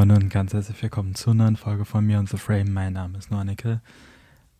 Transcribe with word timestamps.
Freunde 0.00 0.14
und 0.14 0.30
ganz 0.30 0.54
herzlich 0.54 0.82
willkommen 0.82 1.14
zu 1.14 1.28
einer 1.28 1.44
neuen 1.44 1.56
Folge 1.58 1.84
von 1.84 2.06
mir 2.06 2.18
und 2.18 2.30
The 2.30 2.38
Frame. 2.38 2.72
Mein 2.72 2.94
Name 2.94 3.18
ist 3.18 3.30
Nornicke 3.30 3.82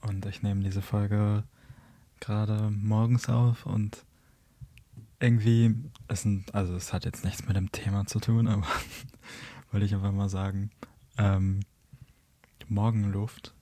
und 0.02 0.26
ich 0.26 0.42
nehme 0.42 0.62
diese 0.62 0.82
Folge 0.82 1.44
gerade 2.20 2.70
morgens 2.70 3.26
auf 3.30 3.64
und 3.64 4.04
irgendwie, 5.18 5.74
es 6.08 6.20
sind, 6.24 6.54
also 6.54 6.74
es 6.74 6.92
hat 6.92 7.06
jetzt 7.06 7.24
nichts 7.24 7.46
mit 7.46 7.56
dem 7.56 7.72
Thema 7.72 8.04
zu 8.04 8.20
tun, 8.20 8.48
aber 8.48 8.66
wollte 9.70 9.86
ich 9.86 9.94
einfach 9.94 10.12
mal 10.12 10.28
sagen, 10.28 10.72
ähm, 11.16 11.60
Morgenluft, 12.68 13.54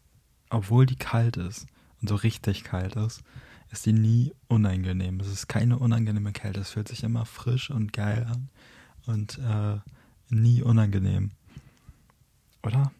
obwohl 0.50 0.84
die 0.84 0.96
kalt 0.96 1.36
ist 1.36 1.68
und 2.02 2.08
so 2.08 2.16
richtig 2.16 2.64
kalt 2.64 2.96
ist, 2.96 3.22
ist 3.70 3.86
die 3.86 3.92
nie 3.92 4.32
unangenehm. 4.48 5.20
Es 5.20 5.28
ist 5.28 5.46
keine 5.46 5.78
unangenehme 5.78 6.32
Kälte, 6.32 6.58
es 6.58 6.70
fühlt 6.70 6.88
sich 6.88 7.04
immer 7.04 7.24
frisch 7.24 7.70
und 7.70 7.92
geil 7.92 8.26
an 8.28 8.48
und 9.06 9.38
äh, 9.38 9.78
nie 10.28 10.60
unangenehm. 10.60 11.30
Oder? 12.62 12.92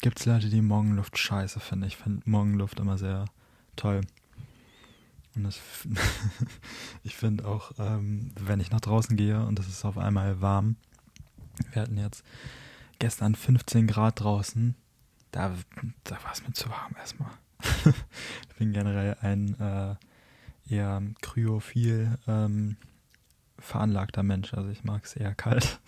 Gibt 0.00 0.20
es 0.20 0.26
Leute, 0.26 0.48
die 0.48 0.62
Morgenluft 0.62 1.18
scheiße 1.18 1.60
finden? 1.60 1.84
Ich 1.86 1.96
finde 1.96 2.28
Morgenluft 2.28 2.80
immer 2.80 2.96
sehr 2.96 3.26
toll. 3.76 4.00
Und 5.36 5.44
das, 5.44 5.60
ich 7.02 7.16
finde 7.16 7.46
auch, 7.46 7.72
ähm, 7.78 8.32
wenn 8.40 8.60
ich 8.60 8.70
nach 8.70 8.80
draußen 8.80 9.16
gehe 9.16 9.44
und 9.44 9.58
es 9.58 9.68
ist 9.68 9.84
auf 9.84 9.98
einmal 9.98 10.40
warm, 10.40 10.76
wir 11.72 11.82
hatten 11.82 11.98
jetzt 11.98 12.24
gestern 12.98 13.34
15 13.34 13.86
Grad 13.86 14.20
draußen, 14.20 14.74
da, 15.30 15.54
da 16.04 16.22
war 16.24 16.32
es 16.32 16.42
mir 16.42 16.52
zu 16.52 16.68
warm 16.68 16.94
erstmal. 16.98 17.30
ich 18.48 18.56
bin 18.56 18.72
generell 18.72 19.16
ein 19.20 19.58
äh, 19.60 19.94
eher 20.74 21.02
kryophil 21.20 22.18
ähm, 22.26 22.76
veranlagter 23.58 24.22
Mensch, 24.22 24.54
also 24.54 24.70
ich 24.70 24.84
mag 24.84 25.04
es 25.04 25.14
eher 25.14 25.34
kalt 25.34 25.80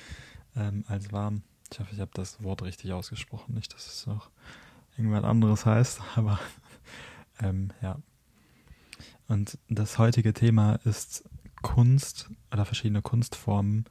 ähm, 0.56 0.84
als 0.88 1.12
warm. 1.12 1.42
Ich 1.72 1.80
hoffe, 1.80 1.94
ich 1.94 2.00
habe 2.00 2.10
das 2.14 2.42
Wort 2.42 2.62
richtig 2.62 2.92
ausgesprochen, 2.92 3.54
nicht, 3.54 3.74
dass 3.74 3.86
es 3.86 4.06
noch 4.06 4.30
irgendwas 4.96 5.24
anderes 5.24 5.66
heißt, 5.66 6.00
aber 6.16 6.38
ähm, 7.40 7.70
ja. 7.82 7.98
Und 9.28 9.58
das 9.68 9.98
heutige 9.98 10.32
Thema 10.32 10.76
ist 10.84 11.24
Kunst 11.62 12.30
oder 12.52 12.64
verschiedene 12.64 13.02
Kunstformen 13.02 13.86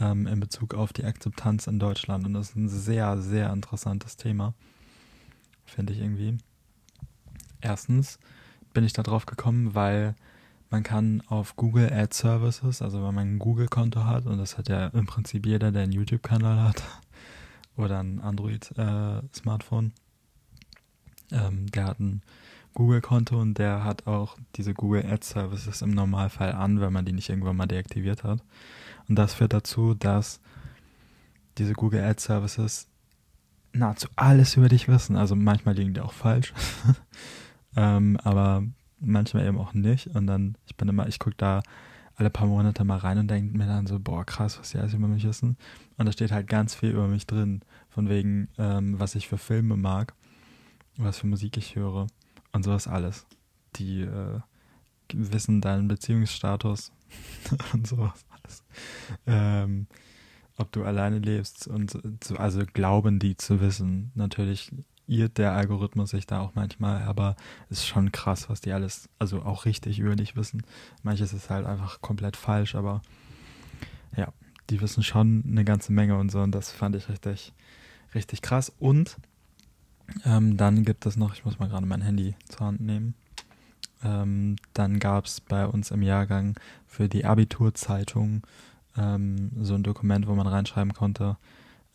ähm, 0.00 0.26
in 0.26 0.40
Bezug 0.40 0.74
auf 0.74 0.92
die 0.92 1.04
Akzeptanz 1.04 1.66
in 1.66 1.78
Deutschland. 1.78 2.24
Und 2.24 2.34
das 2.34 2.50
ist 2.50 2.56
ein 2.56 2.68
sehr, 2.68 3.18
sehr 3.20 3.52
interessantes 3.52 4.16
Thema, 4.16 4.54
finde 5.66 5.92
ich 5.92 6.00
irgendwie. 6.00 6.38
Erstens 7.60 8.18
bin 8.72 8.84
ich 8.84 8.92
da 8.92 9.02
drauf 9.02 9.26
gekommen, 9.26 9.74
weil 9.74 10.14
man 10.70 10.82
kann 10.82 11.22
auf 11.26 11.56
Google 11.56 11.92
Ad 11.92 12.14
Services, 12.14 12.82
also 12.82 12.98
wenn 13.04 13.14
man 13.14 13.34
ein 13.34 13.38
Google-Konto 13.38 14.04
hat, 14.04 14.26
und 14.26 14.38
das 14.38 14.58
hat 14.58 14.68
ja 14.68 14.88
im 14.88 15.06
Prinzip 15.06 15.46
jeder, 15.46 15.72
der 15.72 15.82
einen 15.82 15.92
YouTube-Kanal 15.92 16.62
hat 16.62 16.82
oder 17.78 18.00
ein 18.00 18.20
Android-Smartphone, 18.20 19.92
äh, 21.30 21.36
ähm, 21.36 21.70
der 21.70 21.84
hat 21.84 22.00
ein 22.00 22.22
Google-Konto 22.74 23.40
und 23.40 23.58
der 23.58 23.84
hat 23.84 24.06
auch 24.06 24.36
diese 24.56 24.74
Google 24.74 25.04
Ad 25.06 25.24
Services 25.24 25.82
im 25.82 25.90
Normalfall 25.90 26.52
an, 26.52 26.80
wenn 26.80 26.92
man 26.92 27.04
die 27.04 27.12
nicht 27.12 27.28
irgendwann 27.28 27.56
mal 27.56 27.66
deaktiviert 27.66 28.24
hat. 28.24 28.40
Und 29.08 29.16
das 29.16 29.34
führt 29.34 29.52
dazu, 29.52 29.94
dass 29.94 30.40
diese 31.56 31.72
Google 31.72 32.04
Ad 32.04 32.20
Services 32.20 32.88
nahezu 33.72 34.08
alles 34.16 34.56
über 34.56 34.68
dich 34.68 34.88
wissen. 34.88 35.16
Also 35.16 35.34
manchmal 35.34 35.74
liegen 35.74 35.94
die 35.94 36.00
auch 36.00 36.12
falsch, 36.12 36.52
ähm, 37.76 38.16
aber 38.22 38.62
manchmal 39.00 39.46
eben 39.46 39.58
auch 39.58 39.74
nicht. 39.74 40.08
Und 40.08 40.26
dann, 40.26 40.56
ich 40.66 40.76
bin 40.76 40.88
immer, 40.88 41.08
ich 41.08 41.18
gucke 41.18 41.36
da 41.36 41.62
alle 42.18 42.30
paar 42.30 42.48
Monate 42.48 42.82
mal 42.84 42.98
rein 42.98 43.18
und 43.18 43.28
denke 43.28 43.56
mir 43.56 43.66
dann 43.66 43.86
so, 43.86 44.00
boah, 44.00 44.24
krass, 44.24 44.58
was 44.58 44.70
die 44.70 44.78
alles 44.78 44.92
über 44.92 45.06
mich 45.06 45.24
wissen. 45.24 45.56
Und 45.96 46.06
da 46.06 46.12
steht 46.12 46.32
halt 46.32 46.48
ganz 46.48 46.74
viel 46.74 46.90
über 46.90 47.06
mich 47.06 47.26
drin, 47.28 47.62
von 47.88 48.08
wegen, 48.08 48.48
ähm, 48.58 48.98
was 48.98 49.14
ich 49.14 49.28
für 49.28 49.38
Filme 49.38 49.76
mag, 49.76 50.14
was 50.96 51.18
für 51.18 51.28
Musik 51.28 51.56
ich 51.56 51.76
höre 51.76 52.08
und 52.52 52.64
sowas 52.64 52.88
alles. 52.88 53.24
Die 53.76 54.00
äh, 54.02 54.40
wissen 55.14 55.60
deinen 55.60 55.86
Beziehungsstatus 55.86 56.90
und 57.72 57.86
sowas 57.86 58.26
alles. 58.30 58.64
Ähm, 59.26 59.86
ob 60.56 60.72
du 60.72 60.82
alleine 60.82 61.20
lebst 61.20 61.68
und 61.68 62.00
so, 62.24 62.36
also 62.36 62.64
glauben 62.72 63.20
die 63.20 63.36
zu 63.36 63.60
wissen. 63.60 64.10
Natürlich 64.16 64.72
irrt 65.08 65.38
der 65.38 65.52
Algorithmus 65.52 66.10
sich 66.10 66.26
da 66.26 66.40
auch 66.40 66.54
manchmal, 66.54 67.02
aber 67.02 67.34
es 67.70 67.78
ist 67.78 67.86
schon 67.86 68.12
krass, 68.12 68.48
was 68.48 68.60
die 68.60 68.72
alles, 68.72 69.08
also 69.18 69.42
auch 69.42 69.64
richtig 69.64 69.98
über 69.98 70.14
dich 70.14 70.36
wissen. 70.36 70.62
Manches 71.02 71.32
ist 71.32 71.50
halt 71.50 71.66
einfach 71.66 72.00
komplett 72.00 72.36
falsch, 72.36 72.74
aber 72.74 73.02
ja, 74.16 74.28
die 74.70 74.80
wissen 74.80 75.02
schon 75.02 75.44
eine 75.46 75.64
ganze 75.64 75.92
Menge 75.92 76.16
und 76.16 76.30
so 76.30 76.40
und 76.40 76.52
das 76.52 76.70
fand 76.70 76.94
ich 76.94 77.08
richtig, 77.08 77.52
richtig 78.14 78.42
krass. 78.42 78.72
Und 78.78 79.16
ähm, 80.24 80.56
dann 80.56 80.84
gibt 80.84 81.06
es 81.06 81.16
noch, 81.16 81.34
ich 81.34 81.44
muss 81.44 81.58
mal 81.58 81.68
gerade 81.68 81.86
mein 81.86 82.02
Handy 82.02 82.34
zur 82.48 82.66
Hand 82.66 82.80
nehmen. 82.80 83.14
Ähm, 84.04 84.56
dann 84.74 84.98
gab 84.98 85.26
es 85.26 85.40
bei 85.40 85.66
uns 85.66 85.90
im 85.90 86.02
Jahrgang 86.02 86.54
für 86.86 87.08
die 87.08 87.24
Abiturzeitung 87.24 88.42
ähm, 88.96 89.50
so 89.60 89.74
ein 89.74 89.82
Dokument, 89.82 90.26
wo 90.26 90.34
man 90.34 90.46
reinschreiben 90.46 90.92
konnte, 90.92 91.36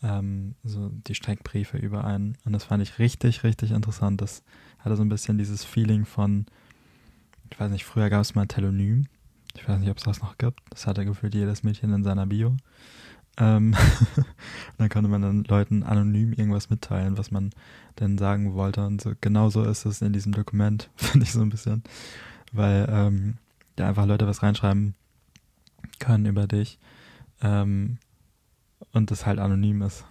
ähm, 0.04 0.54
so 0.62 0.90
die 1.06 1.14
Streckbriefe 1.14 1.78
über 1.78 2.04
einen. 2.04 2.36
Und 2.44 2.52
das 2.52 2.64
fand 2.64 2.82
ich 2.82 2.98
richtig, 2.98 3.42
richtig 3.42 3.70
interessant. 3.70 4.20
Das 4.20 4.42
hatte 4.78 4.96
so 4.96 5.02
ein 5.02 5.08
bisschen 5.08 5.38
dieses 5.38 5.64
Feeling 5.64 6.04
von, 6.04 6.46
ich 7.50 7.58
weiß 7.58 7.70
nicht, 7.70 7.84
früher 7.84 8.10
gab 8.10 8.20
es 8.20 8.34
mal 8.34 8.46
Telonym. 8.46 9.06
Ich 9.56 9.66
weiß 9.66 9.80
nicht, 9.80 9.90
ob 9.90 9.96
es 9.96 10.04
das 10.04 10.20
noch 10.20 10.36
gibt. 10.36 10.60
Das 10.70 10.86
hatte 10.86 11.04
gefühlt 11.04 11.34
jedes 11.34 11.62
Mädchen 11.62 11.92
in 11.92 12.04
seiner 12.04 12.26
Bio. 12.26 12.56
Ähm 13.38 13.74
dann 14.78 14.88
konnte 14.90 15.08
man 15.08 15.22
dann 15.22 15.44
Leuten 15.44 15.82
anonym 15.82 16.32
irgendwas 16.32 16.70
mitteilen, 16.70 17.16
was 17.16 17.30
man 17.30 17.50
denn 17.98 18.18
sagen 18.18 18.54
wollte. 18.54 18.84
Und 18.86 19.00
so, 19.00 19.12
genau 19.20 19.48
so 19.48 19.64
ist 19.64 19.86
es 19.86 20.02
in 20.02 20.12
diesem 20.12 20.32
Dokument, 20.32 20.90
finde 20.96 21.24
ich 21.24 21.32
so 21.32 21.40
ein 21.40 21.50
bisschen. 21.50 21.82
Weil 22.52 22.86
ähm, 22.90 23.38
da 23.76 23.88
einfach 23.88 24.06
Leute 24.06 24.26
was 24.26 24.42
reinschreiben 24.42 24.94
können 25.98 26.26
über 26.26 26.46
dich. 26.46 26.78
Ähm, 27.40 27.98
und 28.94 29.10
das 29.10 29.26
halt 29.26 29.38
anonym 29.38 29.82
ist. 29.82 30.04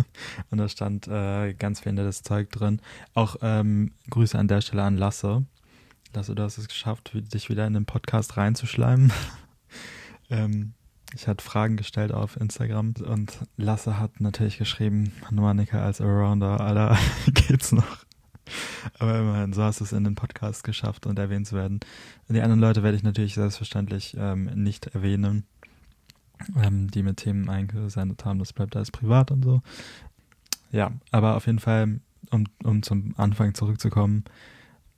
und 0.50 0.58
da 0.58 0.68
stand 0.68 1.06
äh, 1.06 1.52
ganz 1.54 1.82
das 1.82 2.22
Zeug 2.22 2.50
drin. 2.50 2.80
Auch 3.14 3.36
ähm, 3.42 3.92
Grüße 4.08 4.38
an 4.38 4.48
der 4.48 4.60
Stelle 4.60 4.82
an 4.82 4.96
Lasse. 4.96 5.44
Lasse, 6.14 6.34
du 6.34 6.42
hast 6.42 6.58
es 6.58 6.66
geschafft, 6.66 7.12
dich 7.14 7.48
wieder 7.50 7.66
in 7.66 7.74
den 7.74 7.86
Podcast 7.86 8.36
reinzuschleimen. 8.36 9.12
ähm, 10.30 10.72
ich 11.14 11.28
hatte 11.28 11.44
Fragen 11.44 11.76
gestellt 11.76 12.12
auf 12.12 12.36
Instagram 12.36 12.94
und 13.04 13.38
Lasse 13.56 13.98
hat 13.98 14.20
natürlich 14.20 14.58
geschrieben, 14.58 15.12
Noanika 15.30 15.82
als 15.82 16.00
Arounder, 16.00 16.60
Alter, 16.60 16.98
geht's 17.34 17.72
noch? 17.72 18.04
Aber 18.98 19.18
immerhin, 19.18 19.52
so 19.52 19.62
hast 19.62 19.80
du 19.80 19.84
es 19.84 19.92
in 19.92 20.02
den 20.02 20.16
Podcast 20.16 20.64
geschafft 20.64 21.06
und 21.06 21.18
erwähnt 21.18 21.46
zu 21.46 21.54
werden. 21.54 21.80
Die 22.28 22.40
anderen 22.40 22.60
Leute 22.60 22.82
werde 22.82 22.96
ich 22.96 23.02
natürlich 23.02 23.34
selbstverständlich 23.34 24.16
ähm, 24.18 24.46
nicht 24.54 24.86
erwähnen 24.86 25.46
ähm, 26.60 26.90
die 26.90 27.02
mit 27.02 27.18
Themen 27.18 27.48
eingesendet 27.48 28.24
haben. 28.24 28.38
Das 28.38 28.52
bleibt 28.52 28.76
alles 28.76 28.90
privat 28.90 29.30
und 29.30 29.44
so. 29.44 29.62
Ja, 30.72 30.92
aber 31.10 31.36
auf 31.36 31.46
jeden 31.46 31.58
Fall, 31.58 32.00
um, 32.30 32.44
um 32.62 32.82
zum 32.82 33.14
Anfang 33.16 33.54
zurückzukommen, 33.54 34.24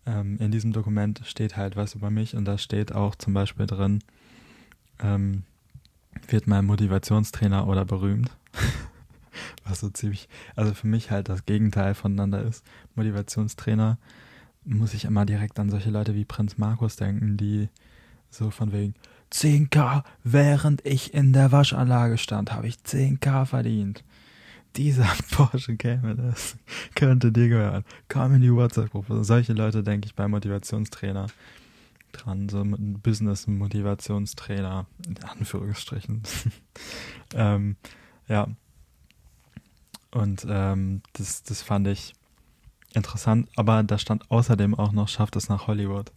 ähm, 0.07 0.39
in 0.39 0.51
diesem 0.51 0.73
Dokument 0.73 1.23
steht 1.25 1.57
halt 1.57 1.77
was 1.77 1.95
über 1.95 2.11
mich 2.11 2.37
und 2.37 2.45
da 2.45 2.59
steht 2.59 2.93
auch 2.93 3.15
zum 3.15 3.35
Beispiel 3.35 3.67
drin, 3.67 4.01
ähm, 5.01 5.45
wird 6.29 6.47
mein 6.47 6.67
Motivationstrainer 6.67 7.67
oder 7.67 7.85
berühmt. 7.85 8.31
was 9.65 9.81
so 9.81 9.89
ziemlich, 9.89 10.29
also 10.57 10.75
für 10.75 10.87
mich 10.87 11.11
halt 11.11 11.29
das 11.29 11.47
Gegenteil 11.47 11.95
voneinander 11.95 12.43
ist. 12.43 12.65
Motivationstrainer 12.95 13.99
muss 14.65 14.95
ich 14.95 15.05
immer 15.05 15.25
direkt 15.25 15.59
an 15.59 15.71
solche 15.71 15.91
Leute 15.91 16.15
wie 16.15 16.25
Prinz 16.25 16.59
Markus 16.59 16.97
denken, 16.97 17.37
die 17.37 17.69
so 18.31 18.51
von 18.51 18.73
wegen, 18.73 18.95
10k, 19.33 20.05
während 20.25 20.85
ich 20.87 21.15
in 21.15 21.33
der 21.33 21.53
Waschanlage 21.53 22.19
stand, 22.19 22.53
habe 22.53 22.69
ich 22.69 22.77
10k 22.77 23.47
verdient. 23.47 24.05
Dieser 24.77 25.05
Porsche 25.31 25.77
käme, 25.77 26.15
das 26.15 26.57
könnte 26.95 27.33
dir 27.33 27.49
gehören. 27.49 27.85
Komm 28.09 28.35
in 28.35 28.43
die 28.43 28.53
WhatsApp-Gruppe. 28.53 29.25
Solche 29.25 29.53
Leute 29.53 29.83
denke 29.83 30.07
ich 30.07 30.15
bei 30.15 30.29
Motivationstrainer 30.29 31.27
dran, 32.13 32.49
so 32.49 32.63
Business-Motivationstrainer, 32.65 34.87
in 35.07 35.23
Anführungsstrichen. 35.25 36.23
ähm, 37.35 37.77
ja. 38.29 38.47
Und 40.11 40.47
ähm, 40.49 41.03
das, 41.15 41.43
das 41.43 41.61
fand 41.63 41.89
ich 41.89 42.15
interessant, 42.93 43.49
aber 43.57 43.83
da 43.83 43.99
stand 43.99 44.31
außerdem 44.31 44.75
auch 44.75 44.93
noch, 44.93 45.09
schafft 45.09 45.37
es 45.37 45.49
nach 45.49 45.67
Hollywood. 45.67 46.13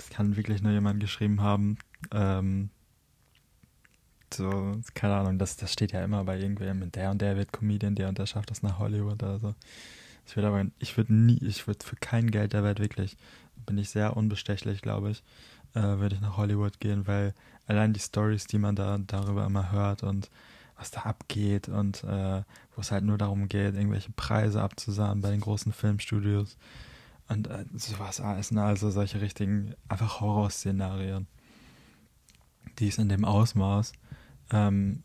Das 0.00 0.08
kann 0.08 0.34
wirklich 0.36 0.62
nur 0.62 0.72
jemand 0.72 0.98
geschrieben 0.98 1.42
haben, 1.42 1.76
ähm, 2.10 2.70
so, 4.32 4.80
keine 4.94 5.16
Ahnung, 5.16 5.38
das, 5.38 5.58
das 5.58 5.72
steht 5.72 5.92
ja 5.92 6.02
immer 6.02 6.24
bei 6.24 6.38
irgendwem, 6.38 6.90
der 6.90 7.10
und 7.10 7.20
der 7.20 7.36
wird 7.36 7.52
Comedian, 7.52 7.96
der 7.96 8.08
und 8.08 8.16
der 8.16 8.24
schafft 8.24 8.50
das 8.50 8.62
nach 8.62 8.78
Hollywood 8.78 9.22
oder 9.22 9.38
so. 9.38 9.54
Ich 10.26 10.36
würde 10.36 10.48
aber, 10.48 10.64
ich 10.78 10.96
würde 10.96 11.12
nie, 11.12 11.38
ich 11.42 11.66
würde 11.66 11.84
für 11.84 11.96
kein 11.96 12.30
Geld 12.30 12.54
der 12.54 12.64
Welt 12.64 12.80
wirklich, 12.80 13.18
bin 13.66 13.76
ich 13.76 13.90
sehr 13.90 14.16
unbestechlich, 14.16 14.80
glaube 14.80 15.10
ich, 15.10 15.22
äh, 15.74 15.82
würde 15.82 16.14
ich 16.14 16.22
nach 16.22 16.38
Hollywood 16.38 16.80
gehen, 16.80 17.06
weil 17.06 17.34
allein 17.66 17.92
die 17.92 18.00
Stories, 18.00 18.46
die 18.46 18.58
man 18.58 18.76
da 18.76 18.96
darüber 19.06 19.44
immer 19.44 19.70
hört 19.70 20.02
und 20.02 20.30
was 20.76 20.90
da 20.90 21.00
abgeht 21.00 21.68
und 21.68 22.04
äh, 22.04 22.42
wo 22.74 22.80
es 22.80 22.90
halt 22.90 23.04
nur 23.04 23.18
darum 23.18 23.48
geht, 23.48 23.74
irgendwelche 23.74 24.12
Preise 24.12 24.62
abzusahen 24.62 25.20
bei 25.20 25.30
den 25.30 25.40
großen 25.40 25.74
Filmstudios 25.74 26.56
und 27.30 27.46
äh, 27.48 27.64
sowas 27.74 28.20
alles, 28.20 28.50
ne? 28.50 28.62
also 28.62 28.90
solche 28.90 29.20
richtigen, 29.20 29.74
einfach 29.88 30.20
Horrorszenarien, 30.20 31.26
die 32.78 32.88
es 32.88 32.98
in 32.98 33.08
dem 33.08 33.24
Ausmaß 33.24 33.92
ähm, 34.50 35.04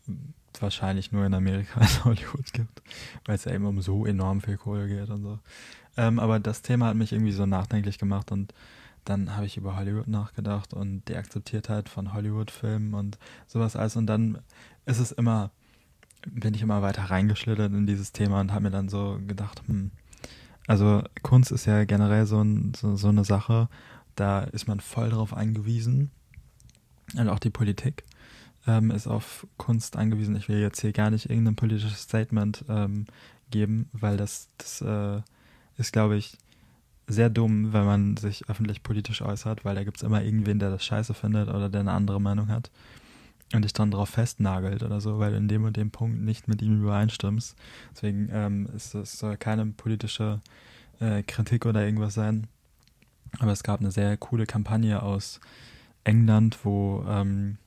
wahrscheinlich 0.60 1.12
nur 1.12 1.24
in 1.24 1.34
Amerika 1.34 1.80
in 1.80 2.04
Hollywood 2.04 2.52
gibt, 2.52 2.82
weil 3.24 3.36
es 3.36 3.44
ja 3.44 3.52
eben 3.52 3.64
um 3.64 3.80
so 3.80 4.04
enorm 4.04 4.40
viel 4.40 4.56
Kohle 4.56 4.88
geht 4.88 5.08
und 5.08 5.22
so. 5.22 5.38
Ähm, 5.96 6.18
aber 6.18 6.40
das 6.40 6.62
Thema 6.62 6.86
hat 6.86 6.96
mich 6.96 7.12
irgendwie 7.12 7.32
so 7.32 7.46
nachdenklich 7.46 7.98
gemacht 7.98 8.32
und 8.32 8.52
dann 9.04 9.36
habe 9.36 9.46
ich 9.46 9.56
über 9.56 9.76
Hollywood 9.76 10.08
nachgedacht 10.08 10.74
und 10.74 11.04
die 11.08 11.14
Akzeptiertheit 11.14 11.88
von 11.88 12.12
Hollywood-Filmen 12.12 12.92
und 12.92 13.18
sowas 13.46 13.76
alles. 13.76 13.94
Und 13.94 14.06
dann 14.06 14.38
ist 14.84 14.98
es 14.98 15.12
immer, 15.12 15.52
bin 16.26 16.54
ich 16.54 16.62
immer 16.62 16.82
weiter 16.82 17.04
reingeschlittert 17.04 17.72
in 17.72 17.86
dieses 17.86 18.10
Thema 18.10 18.40
und 18.40 18.52
habe 18.52 18.64
mir 18.64 18.70
dann 18.72 18.88
so 18.88 19.20
gedacht, 19.24 19.62
hm, 19.66 19.92
also 20.66 21.02
Kunst 21.22 21.52
ist 21.52 21.66
ja 21.66 21.84
generell 21.84 22.26
so, 22.26 22.40
ein, 22.40 22.72
so, 22.74 22.96
so 22.96 23.08
eine 23.08 23.24
Sache, 23.24 23.68
da 24.14 24.40
ist 24.40 24.66
man 24.66 24.80
voll 24.80 25.10
drauf 25.10 25.36
angewiesen. 25.36 26.10
Und 27.16 27.28
auch 27.28 27.38
die 27.38 27.50
Politik 27.50 28.04
ähm, 28.66 28.90
ist 28.90 29.06
auf 29.06 29.46
Kunst 29.56 29.96
angewiesen. 29.96 30.36
Ich 30.36 30.48
will 30.48 30.58
jetzt 30.58 30.80
hier 30.80 30.92
gar 30.92 31.10
nicht 31.10 31.30
irgendein 31.30 31.56
politisches 31.56 32.02
Statement 32.02 32.64
ähm, 32.68 33.06
geben, 33.50 33.88
weil 33.92 34.16
das, 34.16 34.48
das 34.58 34.80
äh, 34.80 35.20
ist, 35.76 35.92
glaube 35.92 36.16
ich, 36.16 36.36
sehr 37.06 37.30
dumm, 37.30 37.72
wenn 37.72 37.84
man 37.84 38.16
sich 38.16 38.48
öffentlich 38.48 38.82
politisch 38.82 39.22
äußert, 39.22 39.64
weil 39.64 39.76
da 39.76 39.84
gibt 39.84 39.98
es 39.98 40.02
immer 40.02 40.24
irgendwen, 40.24 40.58
der 40.58 40.70
das 40.70 40.84
scheiße 40.84 41.14
findet 41.14 41.48
oder 41.48 41.68
der 41.68 41.82
eine 41.82 41.92
andere 41.92 42.20
Meinung 42.20 42.48
hat 42.48 42.70
und 43.52 43.62
dich 43.62 43.72
dann 43.72 43.90
drauf 43.90 44.10
festnagelt 44.10 44.82
oder 44.82 45.00
so, 45.00 45.18
weil 45.18 45.32
du 45.32 45.36
in 45.36 45.48
dem 45.48 45.64
und 45.64 45.76
dem 45.76 45.90
Punkt 45.90 46.20
nicht 46.20 46.48
mit 46.48 46.62
ihm 46.62 46.80
übereinstimmst. 46.80 47.56
Deswegen 47.92 48.28
ähm, 48.32 48.68
ist 48.74 48.92
soll 48.92 49.36
keine 49.36 49.66
politische 49.66 50.40
äh, 51.00 51.22
Kritik 51.22 51.66
oder 51.66 51.84
irgendwas 51.84 52.14
sein. 52.14 52.48
Aber 53.38 53.52
es 53.52 53.62
gab 53.62 53.80
eine 53.80 53.90
sehr 53.90 54.16
coole 54.16 54.46
Kampagne 54.46 55.02
aus 55.02 55.40
England, 56.04 56.64
wo 56.64 57.04
ähm, 57.08 57.58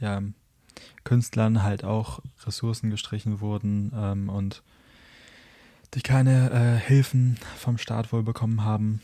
ja, 0.00 0.22
Künstlern 1.04 1.62
halt 1.62 1.84
auch 1.84 2.20
Ressourcen 2.44 2.90
gestrichen 2.90 3.40
wurden 3.40 3.92
ähm, 3.94 4.28
und 4.28 4.62
die 5.94 6.02
keine 6.02 6.50
äh, 6.50 6.78
Hilfen 6.78 7.38
vom 7.56 7.78
Staat 7.78 8.12
wohl 8.12 8.22
bekommen 8.22 8.64
haben 8.64 9.00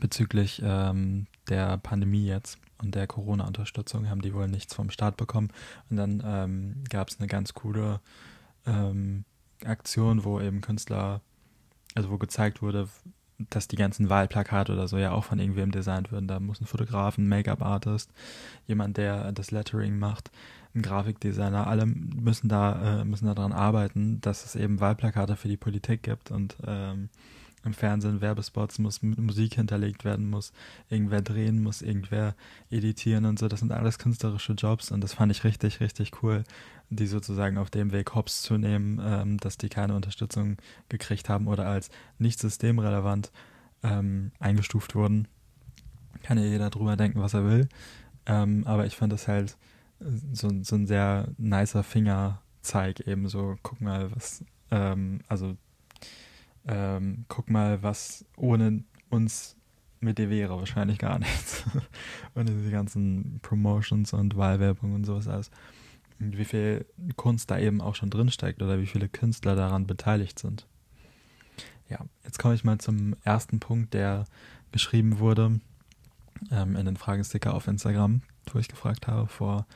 bezüglich 0.00 0.60
ähm, 0.64 1.26
der 1.48 1.78
Pandemie 1.78 2.26
jetzt 2.26 2.58
und 2.82 2.94
der 2.94 3.06
Corona-Unterstützung 3.06 4.08
haben 4.08 4.22
die 4.22 4.34
wohl 4.34 4.48
nichts 4.48 4.74
vom 4.74 4.90
Staat 4.90 5.16
bekommen. 5.16 5.48
Und 5.88 5.96
dann 5.96 6.22
ähm, 6.24 6.84
gab 6.88 7.08
es 7.08 7.18
eine 7.18 7.28
ganz 7.28 7.54
coole 7.54 8.00
ähm, 8.66 9.24
Aktion, 9.64 10.24
wo 10.24 10.40
eben 10.40 10.60
Künstler, 10.60 11.20
also 11.94 12.10
wo 12.10 12.18
gezeigt 12.18 12.62
wurde, 12.62 12.88
dass 13.48 13.68
die 13.68 13.76
ganzen 13.76 14.10
Wahlplakate 14.10 14.72
oder 14.72 14.86
so 14.88 14.98
ja 14.98 15.12
auch 15.12 15.24
von 15.24 15.38
irgendwem 15.38 15.70
designt 15.70 16.12
würden. 16.12 16.28
Da 16.28 16.40
muss 16.40 16.60
ein 16.60 16.66
Fotograf, 16.66 17.16
ein 17.16 17.28
Make-up-Artist, 17.28 18.10
jemand, 18.66 18.96
der 18.98 19.32
das 19.32 19.50
Lettering 19.50 19.98
macht, 19.98 20.30
ein 20.74 20.82
Grafikdesigner, 20.82 21.66
alle 21.66 21.86
müssen 21.86 22.48
da, 22.48 23.00
äh, 23.00 23.04
müssen 23.04 23.26
daran 23.26 23.52
arbeiten, 23.52 24.20
dass 24.20 24.44
es 24.44 24.56
eben 24.56 24.80
Wahlplakate 24.80 25.36
für 25.36 25.48
die 25.48 25.56
Politik 25.56 26.02
gibt 26.02 26.30
und 26.30 26.56
ähm, 26.66 27.08
im 27.64 27.74
Fernsehen 27.74 28.20
Werbespots 28.20 28.78
muss 28.78 29.02
Musik 29.02 29.54
hinterlegt 29.54 30.04
werden, 30.04 30.30
muss 30.30 30.52
irgendwer 30.88 31.22
drehen, 31.22 31.62
muss 31.62 31.82
irgendwer 31.82 32.34
editieren 32.70 33.24
und 33.26 33.38
so. 33.38 33.48
Das 33.48 33.60
sind 33.60 33.72
alles 33.72 33.98
künstlerische 33.98 34.54
Jobs 34.54 34.90
und 34.90 35.02
das 35.02 35.14
fand 35.14 35.30
ich 35.32 35.44
richtig, 35.44 35.80
richtig 35.80 36.22
cool, 36.22 36.44
die 36.88 37.06
sozusagen 37.06 37.58
auf 37.58 37.70
dem 37.70 37.92
Weg 37.92 38.14
hops 38.14 38.42
zu 38.42 38.56
nehmen, 38.56 39.00
ähm, 39.04 39.36
dass 39.38 39.58
die 39.58 39.68
keine 39.68 39.94
Unterstützung 39.94 40.56
gekriegt 40.88 41.28
haben 41.28 41.48
oder 41.48 41.66
als 41.66 41.90
nicht 42.18 42.38
systemrelevant 42.38 43.30
ähm, 43.82 44.32
eingestuft 44.38 44.94
wurden. 44.94 45.28
Kann 46.22 46.38
ja 46.38 46.44
jeder 46.44 46.70
drüber 46.70 46.96
denken, 46.96 47.20
was 47.20 47.34
er 47.34 47.44
will. 47.44 47.68
Ähm, 48.26 48.66
aber 48.66 48.86
ich 48.86 48.96
fand 48.96 49.12
das 49.12 49.28
halt 49.28 49.56
so, 50.32 50.50
so 50.62 50.76
ein 50.76 50.86
sehr 50.86 51.28
nicer 51.38 51.82
Fingerzeig 51.82 53.00
eben 53.06 53.28
so, 53.28 53.56
guck 53.62 53.80
mal, 53.80 54.10
was, 54.14 54.44
ähm, 54.70 55.20
also 55.28 55.56
ähm, 56.70 57.24
guck 57.28 57.50
mal, 57.50 57.82
was 57.82 58.24
ohne 58.36 58.84
uns 59.10 59.56
mit 59.98 60.18
dir 60.18 60.30
wäre. 60.30 60.56
Wahrscheinlich 60.56 60.98
gar 60.98 61.18
nichts. 61.18 61.64
und 62.34 62.48
diese 62.48 62.70
ganzen 62.70 63.40
Promotions 63.42 64.12
und 64.12 64.36
Wahlwerbung 64.36 64.94
und 64.94 65.04
sowas 65.04 65.26
alles. 65.26 65.50
Und 66.20 66.38
wie 66.38 66.44
viel 66.44 66.86
Kunst 67.16 67.50
da 67.50 67.58
eben 67.58 67.80
auch 67.80 67.96
schon 67.96 68.10
drinsteckt 68.10 68.62
oder 68.62 68.78
wie 68.78 68.86
viele 68.86 69.08
Künstler 69.08 69.56
daran 69.56 69.86
beteiligt 69.86 70.38
sind. 70.38 70.66
Ja, 71.88 71.98
jetzt 72.24 72.38
komme 72.38 72.54
ich 72.54 72.62
mal 72.62 72.78
zum 72.78 73.16
ersten 73.24 73.58
Punkt, 73.58 73.94
der 73.94 74.26
geschrieben 74.70 75.18
wurde 75.18 75.60
ähm, 76.52 76.76
in 76.76 76.86
den 76.86 76.96
Fragensticker 76.96 77.52
auf 77.54 77.66
Instagram, 77.66 78.22
wo 78.52 78.60
ich 78.60 78.68
gefragt 78.68 79.08
habe 79.08 79.26
vor, 79.26 79.66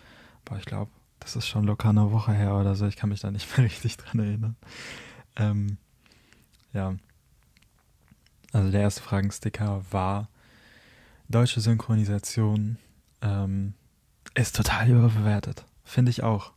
boah, 0.45 0.59
ich 0.59 0.65
glaube, 0.65 0.93
das 1.19 1.35
ist 1.35 1.49
schon 1.49 1.65
locker 1.65 1.89
eine 1.89 2.13
Woche 2.13 2.33
her 2.33 2.55
oder 2.55 2.77
so, 2.77 2.87
ich 2.87 2.97
kann 2.97 3.09
mich 3.09 3.21
da 3.21 3.33
nicht 3.33 3.57
mehr 3.57 3.65
richtig 3.67 3.97
dran 3.97 4.21
erinnern. 4.21 4.57
Ähm, 5.37 5.79
ja. 6.75 6.97
Also 8.53 8.71
der 8.71 8.83
erste 8.83 9.03
Fragensticker 9.03 9.83
war, 9.91 10.29
deutsche 11.29 11.61
Synchronisation 11.61 12.79
ähm, 13.23 13.75
ist 14.35 14.55
total 14.55 14.89
überbewertet. 14.91 15.65
Finde 15.85 16.11
ich 16.11 16.23
auch. 16.23 16.53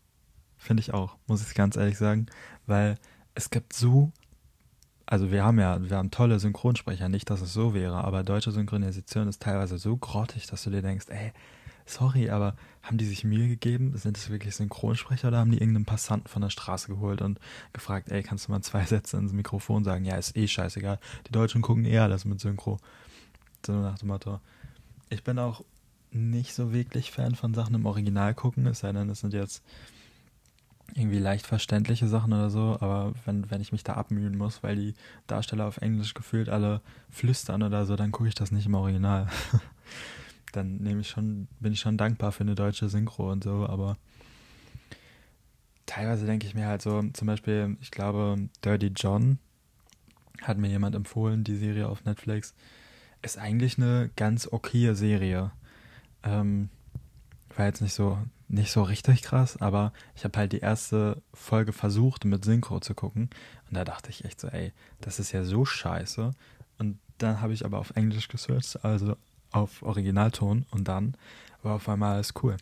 Finde 0.57 0.81
ich 0.81 0.93
auch, 0.93 1.15
muss 1.27 1.47
ich 1.47 1.55
ganz 1.55 1.75
ehrlich 1.75 1.97
sagen. 1.97 2.27
Weil 2.65 2.97
es 3.35 3.49
gibt 3.49 3.73
so, 3.73 4.11
also 5.05 5.31
wir 5.31 5.43
haben 5.43 5.59
ja, 5.59 5.81
wir 5.81 5.97
haben 5.97 6.11
tolle 6.11 6.39
Synchronsprecher, 6.39 7.09
nicht, 7.09 7.29
dass 7.29 7.41
es 7.41 7.53
so 7.53 7.73
wäre, 7.73 8.03
aber 8.03 8.23
deutsche 8.23 8.51
Synchronisation 8.51 9.27
ist 9.27 9.41
teilweise 9.41 9.77
so 9.77 9.95
grottig, 9.97 10.47
dass 10.47 10.63
du 10.63 10.69
dir 10.69 10.81
denkst, 10.81 11.05
ey, 11.09 11.31
sorry, 11.87 12.29
aber 12.29 12.55
haben 12.83 12.97
die 12.97 13.05
sich 13.05 13.23
Mühe 13.23 13.47
gegeben? 13.47 13.97
Sind 13.97 14.17
das 14.17 14.29
wirklich 14.29 14.55
Synchronsprecher 14.55 15.29
oder 15.29 15.39
haben 15.39 15.51
die 15.51 15.57
irgendeinen 15.57 15.85
Passanten 15.85 16.27
von 16.27 16.41
der 16.41 16.49
Straße 16.49 16.87
geholt 16.87 17.21
und 17.21 17.39
gefragt, 17.73 18.09
ey, 18.09 18.23
kannst 18.23 18.47
du 18.47 18.51
mal 18.51 18.61
zwei 18.61 18.85
Sätze 18.85 19.17
ins 19.17 19.33
Mikrofon 19.33 19.83
sagen? 19.83 20.05
Ja, 20.05 20.17
ist 20.17 20.37
eh 20.37 20.47
scheißegal. 20.47 20.99
Die 21.27 21.31
Deutschen 21.31 21.61
gucken 21.61 21.85
eher 21.85 22.03
alles 22.03 22.25
mit 22.25 22.39
Synchro. 22.39 22.77
So 23.65 23.73
nach 23.73 23.99
dem 23.99 24.09
Motto. 24.09 24.39
Ich 25.09 25.23
bin 25.23 25.39
auch 25.39 25.63
nicht 26.11 26.53
so 26.53 26.71
wirklich 26.71 27.11
Fan 27.11 27.35
von 27.35 27.53
Sachen 27.53 27.75
im 27.75 27.85
Original 27.85 28.33
gucken, 28.33 28.65
es 28.67 28.79
sei 28.79 28.91
denn, 28.91 29.09
es 29.09 29.19
sind 29.21 29.33
jetzt 29.33 29.63
irgendwie 30.95 31.19
leicht 31.19 31.45
verständliche 31.45 32.07
Sachen 32.07 32.33
oder 32.33 32.49
so, 32.49 32.77
aber 32.79 33.13
wenn, 33.25 33.51
wenn 33.51 33.61
ich 33.61 33.71
mich 33.71 33.83
da 33.83 33.93
abmühen 33.93 34.37
muss, 34.37 34.63
weil 34.63 34.75
die 34.75 34.93
Darsteller 35.27 35.65
auf 35.65 35.77
Englisch 35.77 36.13
gefühlt 36.13 36.49
alle 36.49 36.81
flüstern 37.09 37.61
oder 37.61 37.85
so, 37.85 37.95
dann 37.95 38.11
gucke 38.11 38.29
ich 38.29 38.35
das 38.35 38.51
nicht 38.51 38.65
im 38.65 38.73
Original. 38.73 39.27
dann 40.51 40.77
nehme 40.77 41.01
ich 41.01 41.09
schon, 41.09 41.47
bin 41.59 41.73
ich 41.73 41.79
schon 41.79 41.97
dankbar 41.97 42.31
für 42.31 42.41
eine 42.41 42.55
deutsche 42.55 42.89
Synchro 42.89 43.31
und 43.31 43.43
so, 43.43 43.67
aber 43.67 43.97
teilweise 45.85 46.25
denke 46.25 46.47
ich 46.47 46.53
mir 46.53 46.67
halt 46.67 46.81
so, 46.81 47.03
zum 47.13 47.27
Beispiel, 47.27 47.77
ich 47.81 47.91
glaube, 47.91 48.35
Dirty 48.63 48.91
John 48.95 49.39
hat 50.41 50.57
mir 50.57 50.69
jemand 50.69 50.95
empfohlen, 50.95 51.43
die 51.43 51.55
Serie 51.55 51.87
auf 51.87 52.05
Netflix, 52.05 52.53
ist 53.21 53.37
eigentlich 53.37 53.77
eine 53.77 54.11
ganz 54.15 54.47
okaye 54.51 54.95
Serie. 54.95 55.51
Ähm, 56.23 56.69
war 57.55 57.65
jetzt 57.65 57.81
nicht 57.81 57.93
so, 57.93 58.19
nicht 58.47 58.71
so 58.71 58.83
richtig 58.83 59.23
krass, 59.23 59.57
aber 59.57 59.91
ich 60.15 60.23
habe 60.23 60.37
halt 60.37 60.51
die 60.51 60.59
erste 60.59 61.21
Folge 61.33 61.73
versucht 61.73 62.23
mit 62.25 62.45
Synchro 62.45 62.79
zu 62.79 62.93
gucken 62.93 63.29
und 63.67 63.75
da 63.75 63.83
dachte 63.83 64.09
ich 64.09 64.25
echt 64.25 64.39
so, 64.39 64.47
ey, 64.47 64.73
das 65.01 65.19
ist 65.19 65.31
ja 65.31 65.43
so 65.43 65.65
scheiße. 65.65 66.31
Und 66.77 66.99
dann 67.17 67.41
habe 67.41 67.53
ich 67.53 67.65
aber 67.65 67.79
auf 67.79 67.91
Englisch 67.95 68.27
gesearched, 68.27 68.83
also 68.85 69.17
auf 69.51 69.81
Originalton 69.81 70.65
und 70.71 70.87
dann 70.87 71.15
war 71.63 71.75
auf 71.75 71.89
einmal 71.89 72.15
alles 72.15 72.33
cool. 72.43 72.57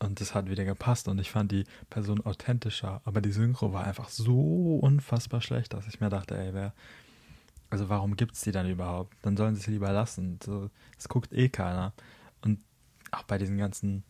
Und 0.00 0.20
das 0.20 0.34
hat 0.34 0.48
wieder 0.48 0.64
gepasst 0.64 1.08
und 1.08 1.18
ich 1.18 1.30
fand 1.30 1.50
die 1.50 1.64
Person 1.90 2.24
authentischer, 2.24 3.00
aber 3.04 3.20
die 3.20 3.32
Synchro 3.32 3.72
war 3.72 3.84
einfach 3.84 4.08
so 4.08 4.76
unfassbar 4.76 5.40
schlecht, 5.40 5.74
dass 5.74 5.88
ich 5.88 6.00
mir 6.00 6.08
dachte, 6.08 6.38
ey, 6.38 6.54
wer, 6.54 6.72
also 7.70 7.88
warum 7.88 8.16
gibt's 8.16 8.42
die 8.42 8.52
dann 8.52 8.68
überhaupt? 8.68 9.16
Dann 9.22 9.36
sollen 9.36 9.56
sie 9.56 9.62
es 9.62 9.66
lieber 9.66 9.92
lassen. 9.92 10.38
So, 10.44 10.70
das 10.96 11.08
guckt 11.08 11.32
eh 11.32 11.48
keiner. 11.48 11.92
Und 12.42 12.60
auch 13.10 13.24
bei 13.24 13.38
diesen 13.38 13.58
ganzen, 13.58 14.04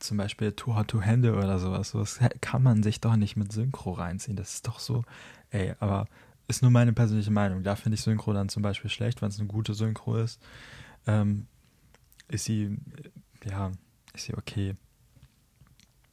zum 0.00 0.16
Beispiel 0.16 0.52
Too 0.52 0.74
Hot 0.74 0.88
to 0.88 1.02
Handle 1.02 1.36
oder 1.36 1.58
sowas, 1.60 1.90
sowas 1.90 2.18
kann 2.40 2.64
man 2.64 2.82
sich 2.82 3.00
doch 3.00 3.14
nicht 3.14 3.36
mit 3.36 3.52
Synchro 3.52 3.92
reinziehen. 3.92 4.36
Das 4.36 4.54
ist 4.54 4.66
doch 4.66 4.80
so, 4.80 5.04
ey, 5.50 5.74
aber 5.78 6.08
ist 6.48 6.62
nur 6.62 6.70
meine 6.70 6.92
persönliche 6.92 7.30
Meinung. 7.30 7.62
Da 7.62 7.76
finde 7.76 7.94
ich 7.94 8.02
Synchro 8.02 8.32
dann 8.32 8.48
zum 8.48 8.62
Beispiel 8.62 8.90
schlecht, 8.90 9.22
wenn 9.22 9.28
es 9.28 9.38
eine 9.38 9.48
gute 9.48 9.74
Synchro 9.74 10.16
ist. 10.16 10.40
Ähm, 11.06 11.46
ist 12.28 12.44
sie, 12.44 12.76
ja, 13.44 13.72
ist 14.14 14.24
sie 14.24 14.34
okay. 14.34 14.76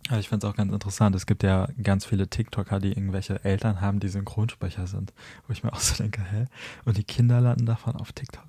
Aber 0.09 0.19
ich 0.19 0.27
finde 0.27 0.45
es 0.45 0.51
auch 0.51 0.57
ganz 0.57 0.73
interessant. 0.73 1.15
Es 1.15 1.27
gibt 1.27 1.43
ja 1.43 1.67
ganz 1.83 2.05
viele 2.05 2.27
TikToker, 2.27 2.79
die 2.79 2.89
irgendwelche 2.89 3.43
Eltern 3.43 3.79
haben, 3.79 3.99
die 3.99 4.09
Synchronsprecher 4.09 4.87
sind. 4.87 5.13
Wo 5.45 5.53
ich 5.53 5.63
mir 5.63 5.71
auch 5.71 5.79
so 5.79 5.95
denke, 6.01 6.23
hä? 6.23 6.47
Und 6.85 6.97
die 6.97 7.03
Kinder 7.03 7.39
landen 7.39 7.67
davon 7.67 7.95
auf 7.95 8.11
TikTok. 8.11 8.47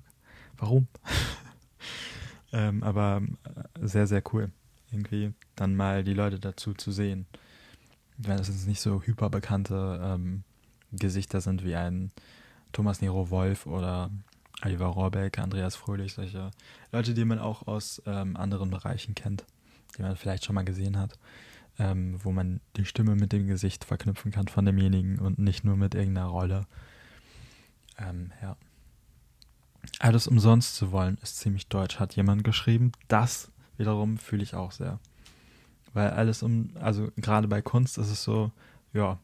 Warum? 0.57 0.87
ähm, 2.51 2.81
aber 2.81 3.21
äh, 3.43 3.87
sehr, 3.87 4.07
sehr 4.07 4.23
cool. 4.33 4.51
irgendwie 4.91 5.33
dann 5.55 5.75
mal 5.75 6.03
die 6.03 6.15
Leute 6.15 6.39
dazu 6.39 6.73
zu 6.73 6.91
sehen. 6.91 7.27
Wenn 8.17 8.39
es 8.39 8.47
jetzt 8.47 8.67
nicht 8.67 8.81
so 8.81 9.01
hyperbekannte 9.03 9.99
ähm, 10.03 10.43
Gesichter 10.91 11.41
sind 11.41 11.63
wie 11.63 11.75
ein 11.75 12.11
Thomas 12.71 13.01
Nero 13.01 13.29
Wolf 13.29 13.65
oder 13.65 14.09
Oliver 14.63 14.87
Rohrbeck, 14.87 15.39
Andreas 15.39 15.75
Fröhlich, 15.75 16.13
solche 16.13 16.51
Leute, 16.91 17.13
die 17.13 17.25
man 17.25 17.39
auch 17.39 17.67
aus 17.67 18.01
ähm, 18.05 18.37
anderen 18.37 18.69
Bereichen 18.69 19.15
kennt, 19.15 19.45
die 19.97 20.01
man 20.01 20.15
vielleicht 20.15 20.45
schon 20.45 20.55
mal 20.55 20.65
gesehen 20.65 20.97
hat, 20.97 21.17
ähm, 21.79 22.19
wo 22.23 22.31
man 22.31 22.61
die 22.77 22.85
Stimme 22.85 23.15
mit 23.15 23.31
dem 23.31 23.47
Gesicht 23.47 23.85
verknüpfen 23.85 24.31
kann 24.31 24.47
von 24.47 24.65
demjenigen 24.65 25.19
und 25.19 25.39
nicht 25.39 25.63
nur 25.63 25.77
mit 25.77 25.95
irgendeiner 25.95 26.27
Rolle. 26.27 26.67
Ähm, 27.97 28.31
ja. 28.41 28.55
Alles 29.99 30.27
umsonst 30.27 30.75
zu 30.75 30.91
wollen, 30.91 31.17
ist 31.23 31.37
ziemlich 31.37 31.67
deutsch, 31.67 31.99
hat 31.99 32.15
jemand 32.15 32.43
geschrieben. 32.43 32.91
Das 33.07 33.51
wiederum 33.77 34.17
fühle 34.17 34.43
ich 34.43 34.53
auch 34.53 34.71
sehr. 34.71 34.99
Weil 35.93 36.11
alles 36.11 36.43
um, 36.43 36.69
also 36.79 37.09
gerade 37.17 37.47
bei 37.47 37.61
Kunst 37.61 37.97
ist 37.97 38.11
es 38.11 38.23
so, 38.23 38.51
ja, 38.93 39.17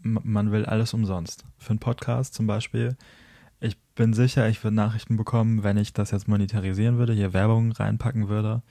man 0.00 0.52
will 0.52 0.64
alles 0.64 0.94
umsonst. 0.94 1.44
Für 1.58 1.70
einen 1.70 1.78
Podcast 1.78 2.34
zum 2.34 2.46
Beispiel, 2.46 2.96
ich 3.60 3.76
bin 3.94 4.12
sicher, 4.14 4.48
ich 4.48 4.62
würde 4.62 4.76
Nachrichten 4.76 5.16
bekommen, 5.16 5.64
wenn 5.64 5.76
ich 5.76 5.92
das 5.92 6.12
jetzt 6.12 6.28
monetarisieren 6.28 6.98
würde, 6.98 7.12
hier 7.12 7.32
Werbung 7.32 7.72
reinpacken 7.72 8.28
würde. 8.28 8.62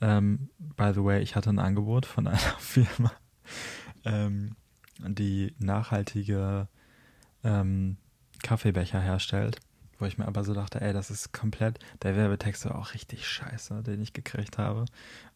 Ähm, 0.00 0.50
by 0.58 0.92
the 0.94 1.04
way, 1.04 1.22
ich 1.22 1.36
hatte 1.36 1.50
ein 1.50 1.58
Angebot 1.58 2.06
von 2.06 2.26
einer 2.26 2.38
Firma, 2.58 3.12
ähm, 4.04 4.56
die 4.98 5.54
nachhaltige 5.58 6.68
ähm, 7.44 7.98
Kaffeebecher 8.42 9.00
herstellt, 9.00 9.58
wo 9.98 10.06
ich 10.06 10.18
mir 10.18 10.26
aber 10.26 10.44
so 10.44 10.54
dachte, 10.54 10.80
ey, 10.80 10.92
das 10.92 11.10
ist 11.10 11.32
komplett, 11.32 11.78
der 12.02 12.16
Werbetext 12.16 12.64
war 12.66 12.76
auch 12.76 12.94
richtig 12.94 13.26
scheiße, 13.26 13.82
den 13.82 14.00
ich 14.00 14.12
gekriegt 14.12 14.58
habe. 14.58 14.86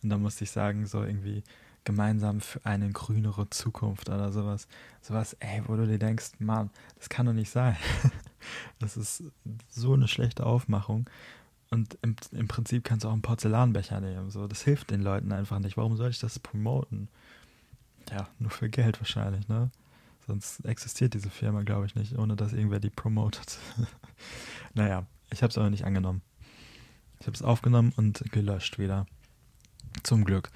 Und 0.03 0.11
da 0.11 0.19
musste 0.19 0.45
ich 0.45 0.51
sagen, 0.51 0.87
so 0.87 1.03
irgendwie, 1.03 1.43
gemeinsam 1.85 2.41
für 2.41 2.65
eine 2.65 2.91
grünere 2.91 3.49
Zukunft 3.51 4.09
oder 4.09 4.33
sowas. 4.33 4.69
Sowas, 5.01 5.37
ey, 5.41 5.63
wo 5.67 5.77
du 5.77 5.87
dir 5.87 5.99
denkst, 5.99 6.33
Mann, 6.39 6.71
das 6.97 7.09
kann 7.09 7.27
doch 7.27 7.33
nicht 7.33 7.51
sein. 7.51 7.77
das 8.79 8.97
ist 8.97 9.25
so 9.69 9.95
eine 9.95 10.09
schlechte 10.09 10.45
Aufmachung. 10.45 11.09
Und 11.71 11.99
im, 12.03 12.17
im 12.33 12.49
Prinzip 12.49 12.85
kannst 12.85 13.05
du 13.05 13.09
auch 13.09 13.13
einen 13.13 13.23
Porzellanbecher 13.23 14.01
nehmen. 14.01 14.31
So, 14.31 14.49
das 14.49 14.63
hilft 14.63 14.91
den 14.91 15.03
Leuten 15.03 15.33
einfach 15.33 15.61
nicht. 15.61 15.77
Warum 15.77 15.97
soll 15.97 16.11
ich 16.11 16.19
das 16.19 16.39
promoten? 16.39 17.09
Ja, 18.11 18.29
nur 18.39 18.51
für 18.51 18.69
Geld 18.69 19.01
wahrscheinlich, 19.01 19.49
ne? 19.49 19.71
Sonst 20.27 20.65
existiert 20.65 21.15
diese 21.15 21.31
Firma, 21.31 21.63
glaube 21.63 21.87
ich, 21.87 21.95
nicht, 21.95 22.17
ohne 22.19 22.37
dass 22.37 22.53
irgendwer 22.53 22.81
die 22.81 22.91
promotet. 22.91 23.59
naja, 24.75 25.07
ich 25.31 25.43
habe 25.43 25.51
es 25.51 25.59
aber 25.59 25.71
nicht 25.71 25.85
angenommen. 25.85 26.23
Ich 27.21 27.27
habe 27.27 27.35
es 27.35 27.43
aufgenommen 27.43 27.93
und 27.97 28.25
gelöscht 28.33 28.79
wieder. 28.79 29.07
Zum 30.03 30.25
Glück. 30.25 30.51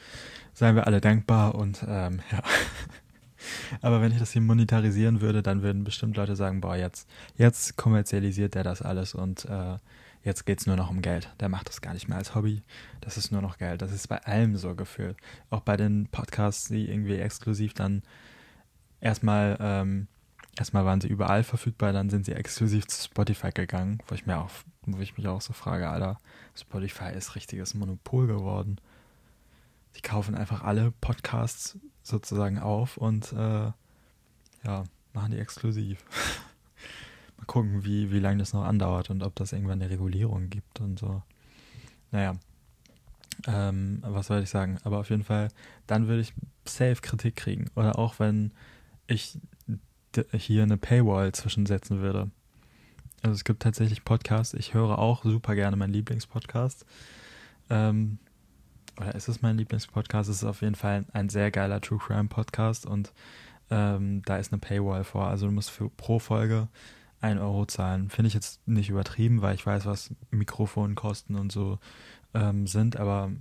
Seien 0.55 0.77
wir 0.77 0.87
alle 0.87 1.01
dankbar 1.01 1.57
und 1.57 1.85
ähm, 1.87 2.21
ja. 2.31 2.43
Aber 3.83 4.01
wenn 4.01 4.13
ich 4.13 4.19
das 4.19 4.31
hier 4.31 4.41
monetarisieren 4.41 5.21
würde, 5.21 5.43
dann 5.43 5.63
würden 5.63 5.85
bestimmt 5.85 6.17
Leute 6.17 6.37
sagen, 6.37 6.61
boah, 6.61 6.77
jetzt, 6.77 7.09
jetzt 7.37 7.77
kommerzialisiert 7.77 8.55
der 8.55 8.63
das 8.63 8.81
alles 8.81 9.15
und 9.15 9.45
äh, 9.47 9.77
jetzt 10.23 10.47
geht 10.47 10.61
es 10.61 10.67
nur 10.67 10.77
noch 10.77 10.91
um 10.91 11.03
Geld. 11.03 11.29
Der 11.41 11.49
macht 11.49 11.69
das 11.69 11.81
gar 11.81 11.93
nicht 11.93 12.09
mehr 12.09 12.19
als 12.19 12.35
Hobby. 12.35 12.63
Das 13.01 13.17
ist 13.19 13.33
nur 13.33 13.43
noch 13.43 13.59
Geld. 13.59 13.83
Das 13.83 13.93
ist 13.93 14.09
bei 14.09 14.23
allem 14.23 14.57
so 14.57 14.75
gefühlt. 14.75 15.17
Auch 15.51 15.61
bei 15.61 15.77
den 15.77 16.07
Podcasts, 16.07 16.69
die 16.69 16.89
irgendwie 16.89 17.17
exklusiv 17.17 17.75
dann 17.75 18.03
erstmal, 19.01 19.59
ähm, 19.61 20.07
erstmal 20.57 20.85
waren 20.85 21.01
sie 21.01 21.09
überall 21.09 21.43
verfügbar, 21.43 21.93
dann 21.93 22.11
sind 22.11 22.25
sie 22.25 22.33
exklusiv 22.33 22.87
zu 22.87 23.05
Spotify 23.05 23.51
gegangen, 23.51 23.99
wo 24.07 24.15
ich 24.15 24.25
mir 24.25 24.39
auch, 24.39 24.51
wo 24.87 25.01
ich 25.01 25.19
mich 25.19 25.27
auch 25.27 25.41
so 25.41 25.53
frage, 25.53 25.89
Alter, 25.89 26.19
Spotify 26.55 27.13
ist 27.13 27.35
richtiges 27.35 27.75
Monopol 27.75 28.29
geworden 28.29 28.79
die 29.97 30.03
kaufen 30.03 30.35
einfach 30.35 30.63
alle 30.63 30.93
Podcasts 31.01 31.79
sozusagen 32.03 32.59
auf 32.59 32.97
und 32.97 33.33
äh, 33.33 33.73
ja, 34.65 34.85
machen 35.13 35.33
die 35.33 35.39
exklusiv. 35.39 36.05
Mal 37.39 37.47
gucken, 37.47 37.85
wie, 37.85 38.11
wie 38.11 38.21
lange 38.21 38.39
das 38.39 38.53
noch 38.53 38.65
andauert 38.65 39.11
und 39.11 39.23
ob 39.23 39.35
das 39.37 39.53
irgendwann 39.53 39.81
eine 39.81 39.91
Regulierung 39.91 40.51
gibt 40.51 40.81
und 40.81 40.99
so. 40.99 41.23
Naja. 42.11 42.37
Ähm, 43.47 43.99
was 44.03 44.29
soll 44.29 44.43
ich 44.43 44.51
sagen? 44.51 44.79
Aber 44.85 44.99
auf 44.99 45.11
jeden 45.11 45.25
Fall, 45.25 45.49
dann 45.87 46.07
würde 46.07 46.23
ich 46.23 46.33
safe 46.65 47.01
Kritik 47.03 47.37
kriegen. 47.37 47.71
Oder 47.75 47.99
auch 47.99 48.19
wenn 48.19 48.53
ich 49.07 49.39
hier 50.33 50.63
eine 50.63 50.77
Paywall 50.77 51.33
zwischensetzen 51.33 52.01
würde. 52.01 52.31
Also 53.23 53.35
es 53.35 53.45
gibt 53.45 53.63
tatsächlich 53.63 54.05
Podcasts. 54.05 54.55
Ich 54.55 54.75
höre 54.75 54.99
auch 54.99 55.25
super 55.25 55.55
gerne 55.55 55.77
meinen 55.77 55.93
Lieblingspodcast. 55.93 56.87
Ähm, 57.71 58.19
oder 59.01 59.15
ist 59.15 59.29
es 59.29 59.43
mein 59.43 59.57
Lieblingspodcast? 59.57 60.29
Es 60.29 60.37
ist 60.37 60.45
auf 60.45 60.63
jeden 60.63 60.75
Fall 60.75 61.05
ein 61.13 61.29
sehr 61.29 61.51
geiler 61.51 61.81
True 61.81 61.99
Crime 61.99 62.29
Podcast 62.29 62.87
und 62.87 63.13
ähm, 63.71 64.23
da 64.25 64.37
ist 64.37 64.53
eine 64.53 64.61
Paywall 64.61 65.05
vor. 65.05 65.27
Also 65.27 65.47
du 65.47 65.53
musst 65.53 65.71
für 65.71 65.89
pro 65.91 66.19
Folge 66.19 66.69
ein 67.21 67.39
Euro 67.39 67.67
zahlen. 67.67 68.11
Finde 68.11 68.29
ich 68.29 68.35
jetzt 68.35 68.67
nicht 68.69 68.91
übertrieben, 68.91 69.43
weil 69.43 69.55
ich 69.55 69.67
weiß, 69.67 69.87
was 69.87 70.15
Mikrofonkosten 70.31 71.37
und 71.37 71.51
so 71.51 71.79
ähm, 72.35 72.67
sind, 72.67 72.97
aber 72.97 73.33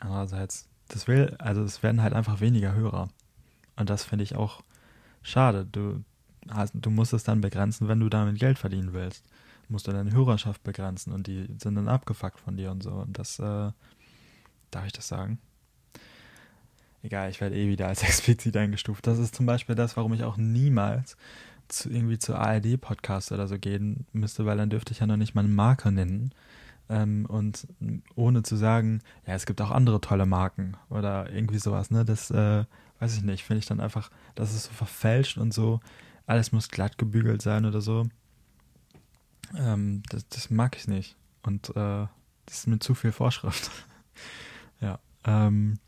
andererseits, 0.00 0.68
das 0.88 1.06
will, 1.06 1.36
also 1.38 1.62
es 1.62 1.82
werden 1.82 2.02
halt 2.02 2.14
einfach 2.14 2.40
weniger 2.40 2.74
Hörer. 2.74 3.08
Und 3.76 3.90
das 3.90 4.04
finde 4.04 4.22
ich 4.22 4.36
auch 4.36 4.62
schade. 5.22 5.66
Du, 5.70 6.02
hast, 6.50 6.72
du 6.74 6.90
musst 6.90 7.12
es 7.12 7.24
dann 7.24 7.40
begrenzen, 7.40 7.88
wenn 7.88 8.00
du 8.00 8.08
damit 8.08 8.38
Geld 8.38 8.58
verdienen 8.58 8.92
willst. 8.92 9.26
Du 9.66 9.72
musst 9.72 9.86
du 9.86 9.92
deine 9.92 10.12
Hörerschaft 10.12 10.62
begrenzen 10.62 11.12
und 11.12 11.26
die 11.26 11.46
sind 11.58 11.74
dann 11.74 11.88
abgefuckt 11.88 12.38
von 12.40 12.56
dir 12.56 12.70
und 12.70 12.82
so. 12.82 12.90
Und 12.90 13.18
das 13.18 13.38
äh, 13.38 13.70
Darf 14.74 14.86
ich 14.86 14.92
das 14.92 15.06
sagen? 15.06 15.38
Egal, 17.04 17.30
ich 17.30 17.40
werde 17.40 17.54
eh 17.54 17.68
wieder 17.68 17.86
als 17.86 18.02
explizit 18.02 18.56
eingestuft. 18.56 19.06
Das 19.06 19.18
ist 19.18 19.34
zum 19.34 19.46
Beispiel 19.46 19.76
das, 19.76 19.96
warum 19.96 20.12
ich 20.14 20.24
auch 20.24 20.36
niemals 20.36 21.16
zu, 21.68 21.90
irgendwie 21.90 22.18
zu 22.18 22.34
ARD-Podcast 22.34 23.30
oder 23.30 23.46
so 23.46 23.58
gehen 23.58 24.06
müsste, 24.12 24.46
weil 24.46 24.56
dann 24.56 24.70
dürfte 24.70 24.92
ich 24.92 24.98
ja 24.98 25.06
noch 25.06 25.16
nicht 25.16 25.34
mal 25.34 25.44
eine 25.44 25.52
Marke 25.52 25.92
nennen. 25.92 26.32
Ähm, 26.88 27.24
und 27.26 27.68
ohne 28.16 28.42
zu 28.42 28.56
sagen, 28.56 29.00
ja, 29.26 29.34
es 29.34 29.46
gibt 29.46 29.60
auch 29.62 29.70
andere 29.70 30.00
tolle 30.00 30.26
Marken 30.26 30.76
oder 30.90 31.30
irgendwie 31.30 31.58
sowas, 31.58 31.90
ne? 31.90 32.04
Das 32.04 32.30
äh, 32.32 32.64
weiß 32.98 33.16
ich 33.16 33.22
nicht, 33.22 33.44
finde 33.44 33.60
ich 33.60 33.66
dann 33.66 33.80
einfach, 33.80 34.10
das 34.34 34.54
ist 34.54 34.64
so 34.64 34.72
verfälscht 34.72 35.38
und 35.38 35.54
so, 35.54 35.80
alles 36.26 36.52
muss 36.52 36.68
glatt 36.68 36.98
gebügelt 36.98 37.42
sein 37.42 37.64
oder 37.64 37.80
so. 37.80 38.06
Ähm, 39.56 40.02
das, 40.10 40.28
das 40.28 40.50
mag 40.50 40.76
ich 40.76 40.88
nicht. 40.88 41.16
Und 41.42 41.70
äh, 41.70 42.06
das 42.46 42.58
ist 42.58 42.66
mir 42.66 42.80
zu 42.80 42.94
viel 42.94 43.12
Vorschrift. 43.12 43.70
Ja. 44.84 44.98
Ähm, 45.24 45.78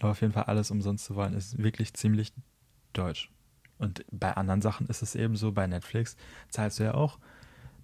aber 0.00 0.12
auf 0.12 0.20
jeden 0.22 0.32
Fall 0.32 0.44
alles 0.44 0.70
umsonst 0.70 1.04
zu 1.04 1.14
wollen, 1.14 1.34
ist 1.34 1.58
wirklich 1.58 1.92
ziemlich 1.92 2.32
deutsch. 2.94 3.30
Und 3.78 4.04
bei 4.10 4.34
anderen 4.34 4.62
Sachen 4.62 4.86
ist 4.88 5.02
es 5.02 5.14
eben 5.14 5.36
so, 5.36 5.52
bei 5.52 5.66
Netflix 5.66 6.16
zahlst 6.48 6.78
du 6.78 6.84
ja 6.84 6.94
auch 6.94 7.18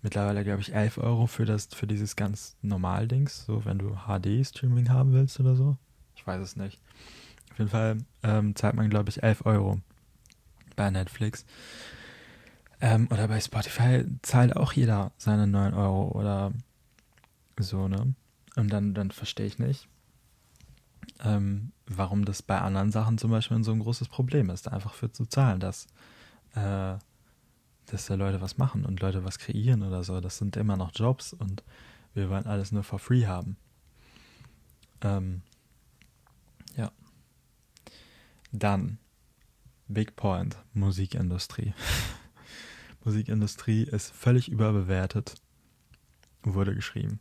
mittlerweile, 0.02 0.44
glaube 0.44 0.62
ich, 0.62 0.74
11 0.74 0.98
Euro 0.98 1.26
für, 1.26 1.44
das, 1.44 1.66
für 1.66 1.86
dieses 1.86 2.16
ganz 2.16 2.56
normal 2.62 3.06
Dings, 3.06 3.44
so 3.44 3.64
wenn 3.64 3.78
du 3.78 3.96
HD-Streaming 4.06 4.88
haben 4.88 5.12
willst 5.12 5.38
oder 5.40 5.56
so. 5.56 5.76
Ich 6.14 6.26
weiß 6.26 6.40
es 6.40 6.56
nicht. 6.56 6.80
Auf 7.52 7.58
jeden 7.58 7.70
Fall 7.70 7.98
ähm, 8.22 8.56
zahlt 8.56 8.74
man, 8.74 8.88
glaube 8.88 9.10
ich, 9.10 9.22
11 9.22 9.44
Euro 9.44 9.80
bei 10.74 10.90
Netflix. 10.90 11.44
Ähm, 12.80 13.08
oder 13.10 13.28
bei 13.28 13.40
Spotify 13.40 14.04
zahlt 14.22 14.56
auch 14.56 14.72
jeder 14.72 15.12
seine 15.16 15.46
9 15.46 15.74
Euro 15.74 16.12
oder 16.12 16.52
so, 17.58 17.88
ne? 17.88 18.14
Und 18.56 18.72
dann, 18.72 18.94
dann 18.94 19.10
verstehe 19.10 19.46
ich 19.46 19.58
nicht, 19.58 19.88
ähm, 21.20 21.72
warum 21.86 22.24
das 22.24 22.42
bei 22.42 22.60
anderen 22.60 22.90
Sachen 22.90 23.18
zum 23.18 23.30
Beispiel 23.30 23.62
so 23.64 23.72
ein 23.72 23.80
großes 23.80 24.08
Problem 24.08 24.50
ist, 24.50 24.68
einfach 24.68 24.94
für 24.94 25.10
zu 25.10 25.26
zahlen, 25.26 25.60
dass, 25.60 25.86
äh, 26.54 26.96
dass 27.86 28.06
da 28.06 28.14
Leute 28.14 28.40
was 28.40 28.58
machen 28.58 28.84
und 28.84 29.00
Leute 29.00 29.24
was 29.24 29.38
kreieren 29.38 29.82
oder 29.82 30.04
so. 30.04 30.20
Das 30.20 30.38
sind 30.38 30.56
immer 30.56 30.76
noch 30.76 30.92
Jobs 30.94 31.32
und 31.32 31.62
wir 32.14 32.30
wollen 32.30 32.46
alles 32.46 32.72
nur 32.72 32.82
for 32.82 32.98
free 32.98 33.26
haben. 33.26 33.56
Ähm, 35.02 35.42
ja. 36.76 36.90
Dann 38.52 38.98
Big 39.88 40.16
Point, 40.16 40.56
Musikindustrie. 40.72 41.74
Musikindustrie 43.04 43.84
ist 43.84 44.12
völlig 44.12 44.50
überbewertet, 44.50 45.34
wurde 46.42 46.74
geschrieben. 46.74 47.20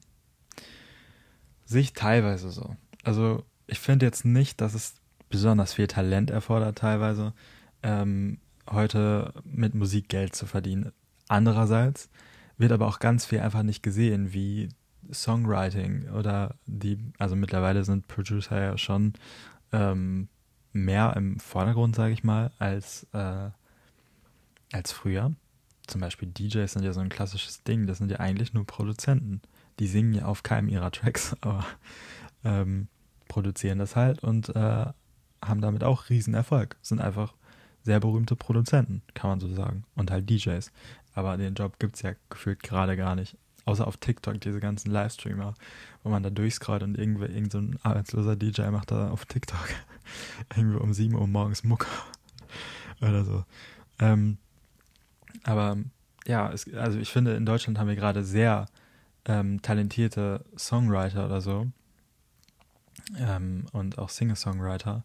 Sich 1.65 1.93
teilweise 1.93 2.49
so. 2.51 2.75
Also 3.03 3.45
ich 3.67 3.79
finde 3.79 4.05
jetzt 4.05 4.25
nicht, 4.25 4.61
dass 4.61 4.73
es 4.73 4.95
besonders 5.29 5.73
viel 5.73 5.87
Talent 5.87 6.29
erfordert, 6.29 6.77
teilweise, 6.77 7.33
ähm, 7.83 8.39
heute 8.69 9.33
mit 9.43 9.75
Musik 9.75 10.09
Geld 10.09 10.35
zu 10.35 10.45
verdienen. 10.45 10.91
Andererseits 11.27 12.09
wird 12.57 12.71
aber 12.71 12.87
auch 12.87 12.99
ganz 12.99 13.25
viel 13.25 13.39
einfach 13.39 13.63
nicht 13.63 13.83
gesehen, 13.83 14.33
wie 14.33 14.69
Songwriting 15.11 16.09
oder 16.09 16.55
die, 16.65 16.97
also 17.19 17.35
mittlerweile 17.35 17.83
sind 17.83 18.07
Producer 18.07 18.59
ja 18.59 18.77
schon 18.77 19.13
ähm, 19.71 20.29
mehr 20.73 21.13
im 21.15 21.39
Vordergrund, 21.39 21.95
sage 21.95 22.13
ich 22.13 22.23
mal, 22.23 22.51
als, 22.57 23.07
äh, 23.13 23.49
als 24.71 24.91
früher. 24.91 25.33
Zum 25.87 26.01
Beispiel 26.01 26.27
DJs 26.27 26.71
sind 26.71 26.83
ja 26.83 26.93
so 26.93 26.99
ein 26.99 27.09
klassisches 27.09 27.63
Ding, 27.63 27.85
das 27.85 27.99
sind 27.99 28.09
ja 28.09 28.19
eigentlich 28.19 28.53
nur 28.53 28.65
Produzenten. 28.65 29.41
Die 29.79 29.87
singen 29.87 30.13
ja 30.13 30.25
auf 30.25 30.43
keinem 30.43 30.69
ihrer 30.69 30.91
Tracks, 30.91 31.35
aber 31.41 31.65
ähm, 32.43 32.87
produzieren 33.27 33.79
das 33.79 33.95
halt 33.95 34.23
und 34.23 34.49
äh, 34.55 34.85
haben 35.43 35.61
damit 35.61 35.83
auch 35.83 36.09
riesen 36.09 36.33
Erfolg. 36.33 36.77
Sind 36.81 37.01
einfach 37.01 37.33
sehr 37.83 37.99
berühmte 37.99 38.35
Produzenten, 38.35 39.01
kann 39.13 39.29
man 39.29 39.39
so 39.39 39.47
sagen. 39.53 39.83
Und 39.95 40.11
halt 40.11 40.29
DJs. 40.29 40.71
Aber 41.13 41.37
den 41.37 41.53
Job 41.53 41.79
gibt 41.79 41.95
es 41.95 42.01
ja 42.01 42.13
gefühlt 42.29 42.63
gerade 42.63 42.97
gar 42.97 43.15
nicht. 43.15 43.37
Außer 43.65 43.87
auf 43.87 43.97
TikTok, 43.97 44.39
diese 44.41 44.59
ganzen 44.59 44.91
Livestreamer, 44.91 45.53
wo 46.03 46.09
man 46.09 46.21
da 46.21 46.29
durchscrollt 46.29 46.83
und 46.83 46.97
irgendwer, 46.97 47.29
irgend 47.29 47.51
so 47.51 47.59
ein 47.59 47.79
arbeitsloser 47.81 48.35
DJ 48.35 48.69
macht 48.69 48.91
da 48.91 49.09
auf 49.09 49.25
TikTok 49.25 49.67
irgendwie 50.55 50.77
um 50.77 50.93
7 50.93 51.15
Uhr 51.15 51.27
morgens 51.27 51.63
Mucke 51.63 51.87
oder 53.01 53.23
so. 53.23 53.43
Ähm, 53.99 54.37
aber 55.43 55.77
ja, 56.27 56.51
es, 56.51 56.71
also 56.73 56.99
ich 56.99 57.11
finde, 57.11 57.35
in 57.35 57.45
Deutschland 57.45 57.79
haben 57.79 57.87
wir 57.87 57.95
gerade 57.95 58.23
sehr 58.23 58.67
ähm, 59.25 59.61
talentierte 59.61 60.43
Songwriter 60.57 61.25
oder 61.25 61.41
so 61.41 61.67
ähm, 63.19 63.65
und 63.71 63.97
auch 63.97 64.09
Singer-Songwriter. 64.09 65.03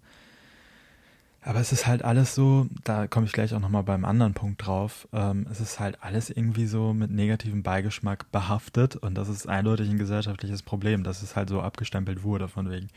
Aber 1.43 1.59
es 1.59 1.73
ist 1.73 1.87
halt 1.87 2.05
alles 2.05 2.35
so, 2.35 2.67
da 2.85 3.07
komme 3.07 3.25
ich 3.25 3.33
gleich 3.33 3.55
auch 3.55 3.61
nochmal 3.61 3.83
beim 3.83 4.05
anderen 4.05 4.35
Punkt 4.35 4.67
drauf, 4.67 5.09
ähm, 5.13 5.47
es 5.51 5.61
ist 5.61 5.81
halt 5.81 6.03
alles 6.03 6.29
irgendwie 6.29 6.67
so 6.67 6.93
mit 6.93 7.11
negativem 7.11 7.63
Beigeschmack 7.63 8.31
behaftet 8.31 8.97
und 8.97 9.15
das 9.15 9.31
ist 9.31 9.49
eindeutig 9.49 9.89
ein 9.89 9.99
gesellschaftliches 9.99 10.63
Problem, 10.63 11.03
dass 11.03 11.23
es 11.23 11.37
halt 11.37 11.49
so 11.49 11.63
abgestempelt 11.63 12.23
wurde 12.25 12.49
von 12.49 12.71
wegen, 12.71 12.89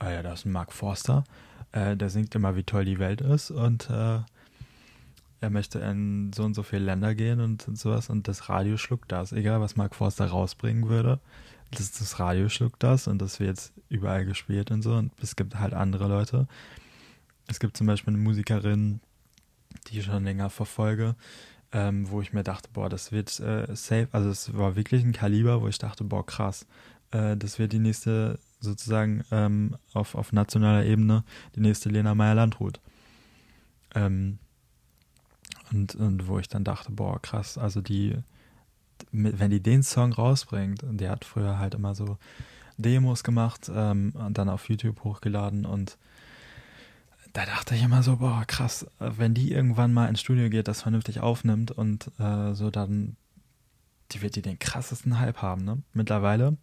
oh 0.00 0.08
ja, 0.08 0.22
da 0.22 0.32
ist 0.32 0.46
ein 0.46 0.52
Mark 0.52 0.72
Forster, 0.72 1.22
äh, 1.70 1.96
der 1.96 2.10
singt 2.10 2.34
immer, 2.34 2.56
wie 2.56 2.64
toll 2.64 2.84
die 2.84 2.98
Welt 2.98 3.20
ist 3.20 3.52
und 3.52 3.88
äh, 3.88 4.18
er 5.40 5.50
möchte 5.50 5.78
in 5.78 6.32
so 6.32 6.42
und 6.42 6.54
so 6.54 6.64
viele 6.64 6.84
Länder 6.84 7.14
gehen 7.14 7.40
und, 7.40 7.68
und 7.68 7.78
sowas 7.78 8.10
und 8.10 8.26
das 8.26 8.48
Radio 8.48 8.78
schluckt 8.78 9.12
das, 9.12 9.30
egal 9.30 9.60
was 9.60 9.76
Mark 9.76 9.94
Forster 9.94 10.26
rausbringen 10.26 10.88
würde, 10.88 11.20
das, 11.72 11.92
das 11.92 12.18
Radio 12.18 12.48
schluckt 12.48 12.82
das 12.82 13.06
und 13.06 13.20
das 13.20 13.40
wird 13.40 13.50
jetzt 13.50 13.72
überall 13.88 14.24
gespielt 14.24 14.70
und 14.70 14.82
so 14.82 14.94
und 14.94 15.12
es 15.20 15.36
gibt 15.36 15.58
halt 15.58 15.74
andere 15.74 16.08
Leute, 16.08 16.46
es 17.48 17.60
gibt 17.60 17.76
zum 17.76 17.86
Beispiel 17.86 18.14
eine 18.14 18.22
Musikerin, 18.22 19.00
die 19.88 19.98
ich 19.98 20.04
schon 20.04 20.24
länger 20.24 20.50
verfolge, 20.50 21.16
ähm, 21.72 22.10
wo 22.10 22.20
ich 22.20 22.32
mir 22.32 22.42
dachte, 22.42 22.68
boah, 22.72 22.88
das 22.88 23.12
wird 23.12 23.38
äh, 23.40 23.74
safe. 23.74 24.08
Also 24.12 24.28
es 24.30 24.56
war 24.56 24.76
wirklich 24.76 25.02
ein 25.02 25.12
Kaliber, 25.12 25.62
wo 25.62 25.68
ich 25.68 25.78
dachte, 25.78 26.04
boah, 26.04 26.24
krass, 26.24 26.66
äh, 27.10 27.36
das 27.36 27.58
wird 27.58 27.72
die 27.72 27.78
nächste, 27.78 28.38
sozusagen 28.60 29.24
ähm, 29.30 29.76
auf, 29.92 30.14
auf 30.14 30.32
nationaler 30.32 30.84
Ebene, 30.84 31.24
die 31.56 31.60
nächste 31.60 31.88
Lena 31.88 32.14
Meyer-Landrut. 32.14 32.80
Ähm, 33.94 34.38
und, 35.72 35.94
und 35.94 36.28
wo 36.28 36.38
ich 36.38 36.48
dann 36.48 36.64
dachte, 36.64 36.92
boah, 36.92 37.20
krass, 37.20 37.56
also 37.56 37.80
die, 37.80 38.16
wenn 39.10 39.50
die 39.50 39.62
den 39.62 39.82
Song 39.82 40.12
rausbringt, 40.12 40.82
und 40.82 40.98
der 40.98 41.10
hat 41.10 41.24
früher 41.24 41.58
halt 41.58 41.74
immer 41.74 41.94
so 41.94 42.18
Demos 42.76 43.22
gemacht 43.24 43.70
ähm, 43.74 44.12
und 44.14 44.38
dann 44.38 44.48
auf 44.48 44.68
YouTube 44.68 45.04
hochgeladen 45.04 45.66
und 45.66 45.98
da 47.32 47.46
dachte 47.46 47.74
ich 47.74 47.82
immer 47.82 48.02
so, 48.02 48.16
boah, 48.16 48.44
krass, 48.46 48.86
wenn 48.98 49.32
die 49.32 49.52
irgendwann 49.52 49.92
mal 49.94 50.08
ins 50.08 50.20
Studio 50.20 50.50
geht, 50.50 50.68
das 50.68 50.82
vernünftig 50.82 51.20
aufnimmt 51.20 51.70
und 51.70 52.10
äh, 52.18 52.52
so 52.52 52.70
dann, 52.70 53.16
die 54.10 54.20
wird 54.20 54.36
die 54.36 54.42
den 54.42 54.58
krassesten 54.58 55.18
Hype 55.18 55.40
haben, 55.40 55.64
ne? 55.64 55.82
Mittlerweile. 55.94 56.58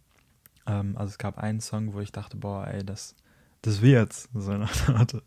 Ähm, 0.66 0.96
also 0.96 1.10
es 1.10 1.18
gab 1.18 1.38
einen 1.38 1.60
Song, 1.60 1.92
wo 1.92 2.00
ich 2.00 2.12
dachte, 2.12 2.36
boah, 2.36 2.68
ey, 2.68 2.84
das, 2.84 3.16
das 3.62 3.82
wird's. 3.82 4.28
So 4.32 4.56
der 4.56 4.68
Art. 4.94 5.22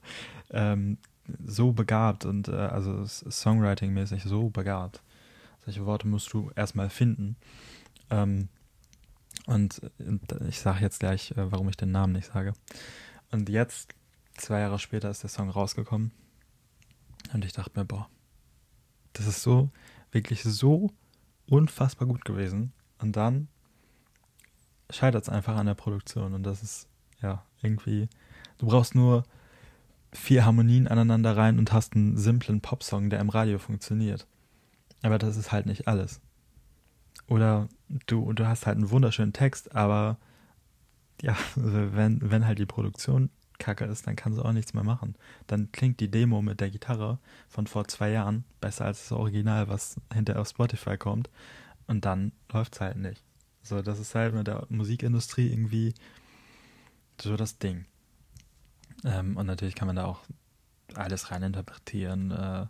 Ähm, 0.52 0.98
so 1.46 1.74
begabt 1.74 2.26
und 2.26 2.48
äh, 2.48 2.56
also 2.56 3.04
Songwriting-mäßig 3.04 4.24
so 4.24 4.50
begabt. 4.50 5.02
Solche 5.66 5.86
Worte 5.86 6.08
musst 6.08 6.34
du 6.34 6.52
erstmal 6.56 6.90
finden. 6.90 7.36
Ähm, 8.10 8.50
und, 9.46 9.82
ich 10.48 10.60
sage 10.60 10.82
jetzt 10.82 11.00
gleich, 11.00 11.32
äh, 11.32 11.52
warum 11.52 11.70
ich 11.70 11.78
den 11.78 11.92
Namen 11.92 12.14
nicht 12.14 12.32
sage. 12.32 12.54
Und 13.32 13.50
jetzt 13.50 13.94
zwei 14.36 14.60
Jahre 14.60 14.80
später 14.80 15.10
ist 15.10 15.24
der 15.24 15.30
Song 15.30 15.50
rausgekommen. 15.50 16.12
Und 17.34 17.46
ich 17.46 17.54
dachte 17.54 17.72
mir, 17.80 17.86
boah, 17.86 18.10
das 19.14 19.28
ist 19.28 19.42
so, 19.42 19.70
wirklich 20.12 20.44
so 20.44 20.92
unfassbar 21.48 22.08
gut 22.08 22.26
gewesen. 22.26 22.74
Und 23.00 23.16
dann 23.16 23.48
scheitert 24.90 25.24
es 25.24 25.30
einfach 25.30 25.56
an 25.56 25.66
der 25.66 25.74
Produktion. 25.74 26.34
Und 26.34 26.44
das 26.44 26.64
ist, 26.64 26.88
ja, 27.22 27.46
irgendwie, 27.62 28.10
du 28.58 28.68
brauchst 28.68 28.96
nur 28.96 29.24
vier 30.12 30.46
Harmonien 30.46 30.88
aneinander 30.88 31.36
rein 31.36 31.58
und 31.58 31.74
hast 31.74 31.96
einen 31.96 32.18
simplen 32.18 32.62
Popsong, 32.62 33.10
der 33.10 33.20
im 33.20 33.30
Radio 33.30 33.58
funktioniert. 33.58 34.28
Aber 35.04 35.20
das 35.20 35.38
ist 35.38 35.52
halt 35.52 35.68
nicht 35.68 35.88
alles. 35.88 36.22
Oder 37.28 37.70
du, 38.08 38.34
du 38.34 38.48
hast 38.48 38.66
halt 38.66 38.78
einen 38.78 38.90
wunderschönen 38.90 39.34
Text, 39.34 39.76
aber 39.76 40.18
ja, 41.22 41.38
wenn, 41.56 42.20
wenn 42.32 42.48
halt 42.48 42.58
die 42.58 42.66
Produktion 42.66 43.30
kacke 43.60 43.86
ist, 43.86 44.08
dann 44.08 44.16
kann 44.16 44.34
sie 44.34 44.44
auch 44.44 44.52
nichts 44.52 44.74
mehr 44.74 44.84
machen. 44.84 45.16
Dann 45.48 45.72
klingt 45.72 46.00
die 46.00 46.10
Demo 46.10 46.42
mit 46.42 46.60
der 46.60 46.70
Gitarre 46.70 47.20
von 47.48 47.68
vor 47.68 47.88
zwei 47.88 48.10
Jahren 48.10 48.44
besser 48.60 48.86
als 48.86 49.04
das 49.04 49.12
Original, 49.12 49.70
was 49.70 49.96
hinterher 50.14 50.42
auf 50.42 50.50
Spotify 50.50 50.98
kommt. 50.98 51.30
Und 51.88 52.06
dann 52.06 52.32
läuft 52.52 52.76
es 52.76 52.82
halt 52.82 52.98
nicht. 52.98 53.24
So, 53.62 53.82
das 53.82 54.00
ist 54.00 54.16
halt 54.16 54.34
mit 54.34 54.48
der 54.48 54.66
Musikindustrie 54.70 55.52
irgendwie 55.52 55.94
so 57.22 57.38
das 57.38 57.60
Ding. 57.60 57.86
Ähm, 59.06 59.38
und 59.38 59.46
natürlich 59.46 59.76
kann 59.76 59.88
man 59.88 59.96
da 59.96 60.06
auch 60.06 60.22
alles 60.96 61.32
reininterpretieren, 61.32 62.32
äh, 62.32 62.66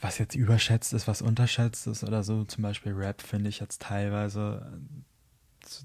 was 0.00 0.18
jetzt 0.18 0.34
überschätzt 0.34 0.92
ist, 0.92 1.08
was 1.08 1.22
unterschätzt 1.22 1.86
ist 1.86 2.04
oder 2.04 2.22
so. 2.22 2.44
Zum 2.44 2.62
Beispiel 2.62 2.92
Rap 2.92 3.20
finde 3.22 3.48
ich 3.48 3.60
jetzt 3.60 3.82
teilweise 3.82 4.80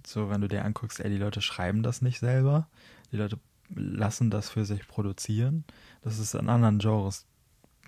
so, 0.05 0.29
wenn 0.29 0.41
du 0.41 0.47
dir 0.47 0.63
anguckst, 0.63 0.99
ey, 0.99 1.09
die 1.09 1.17
Leute 1.17 1.41
schreiben 1.41 1.83
das 1.83 2.01
nicht 2.01 2.19
selber. 2.19 2.67
Die 3.11 3.17
Leute 3.17 3.39
lassen 3.69 4.29
das 4.29 4.49
für 4.49 4.65
sich 4.65 4.87
produzieren. 4.87 5.65
Das 6.01 6.19
ist 6.19 6.35
in 6.35 6.49
anderen 6.49 6.79
Genres 6.79 7.25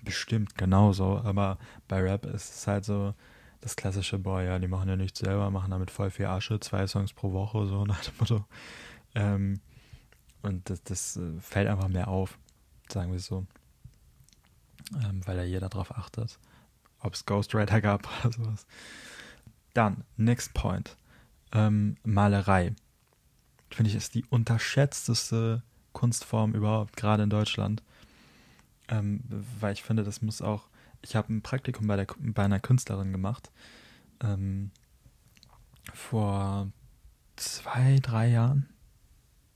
bestimmt 0.02 0.56
genauso, 0.56 1.18
aber 1.18 1.58
bei 1.88 2.00
Rap 2.00 2.26
ist 2.26 2.54
es 2.54 2.66
halt 2.66 2.84
so 2.84 3.14
das 3.60 3.76
klassische, 3.76 4.18
boah, 4.18 4.42
ja, 4.42 4.58
die 4.58 4.68
machen 4.68 4.88
ja 4.88 4.96
nichts 4.96 5.18
selber, 5.18 5.50
machen 5.50 5.70
damit 5.70 5.90
voll 5.90 6.10
viel 6.10 6.26
Asche, 6.26 6.60
zwei 6.60 6.86
Songs 6.86 7.12
pro 7.12 7.32
Woche, 7.32 7.66
so 7.66 7.84
nach 7.86 8.04
dem 8.04 8.14
Motto. 8.18 8.44
Ähm, 9.14 9.60
und 10.42 10.68
das, 10.70 10.82
das, 10.84 11.16
äh, 11.16 11.40
fällt 11.40 11.68
einfach 11.68 11.88
mehr 11.88 12.08
auf, 12.08 12.38
sagen 12.88 13.10
wir 13.10 13.18
so. 13.18 13.46
Ähm, 14.94 15.26
weil 15.26 15.36
ja 15.36 15.44
jeder 15.44 15.68
darauf 15.68 15.96
achtet, 15.96 16.38
ob 17.00 17.14
es 17.14 17.26
Ghostwriter 17.26 17.80
gab 17.82 18.08
oder 18.20 18.32
sowas. 18.32 18.66
Dann, 19.74 20.04
next 20.16 20.54
point. 20.54 20.96
Ähm, 21.52 21.96
Malerei. 22.04 22.74
Finde 23.70 23.90
ich, 23.90 23.96
ist 23.96 24.14
die 24.14 24.24
unterschätzteste 24.26 25.62
Kunstform 25.92 26.54
überhaupt, 26.54 26.96
gerade 26.96 27.22
in 27.22 27.30
Deutschland. 27.30 27.82
Ähm, 28.88 29.20
weil 29.60 29.72
ich 29.72 29.82
finde, 29.82 30.04
das 30.04 30.22
muss 30.22 30.40
auch. 30.40 30.68
Ich 31.02 31.16
habe 31.16 31.32
ein 31.32 31.42
Praktikum 31.42 31.86
bei, 31.86 31.96
der, 31.96 32.06
bei 32.18 32.44
einer 32.44 32.60
Künstlerin 32.60 33.12
gemacht. 33.12 33.50
Ähm, 34.20 34.70
vor 35.92 36.70
zwei, 37.36 37.98
drei 38.00 38.28
Jahren. 38.28 38.68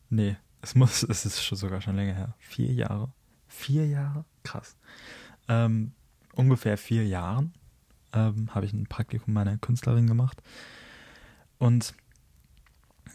Nee, 0.09 0.37
es 0.63 0.75
muss, 0.75 1.03
es 1.09 1.25
ist 1.25 1.43
schon 1.43 1.59
sogar 1.59 1.81
schon 1.81 1.97
länger 1.97 2.15
her. 2.15 2.35
Vier 2.39 2.73
Jahre. 2.73 3.13
Vier 3.49 3.87
Jahre? 3.87 4.25
Krass. 4.43 4.77
Ähm, 5.51 5.93
ungefähr 6.35 6.79
vier 6.79 7.05
Jahren 7.05 7.53
ähm, 8.13 8.55
habe 8.55 8.67
ich 8.67 8.73
ein 8.73 8.87
Praktikum 8.87 9.35
bei 9.35 9.41
einer 9.41 9.59
Künstlerin 9.59 10.07
gemacht. 10.07 10.41
Und 11.59 11.93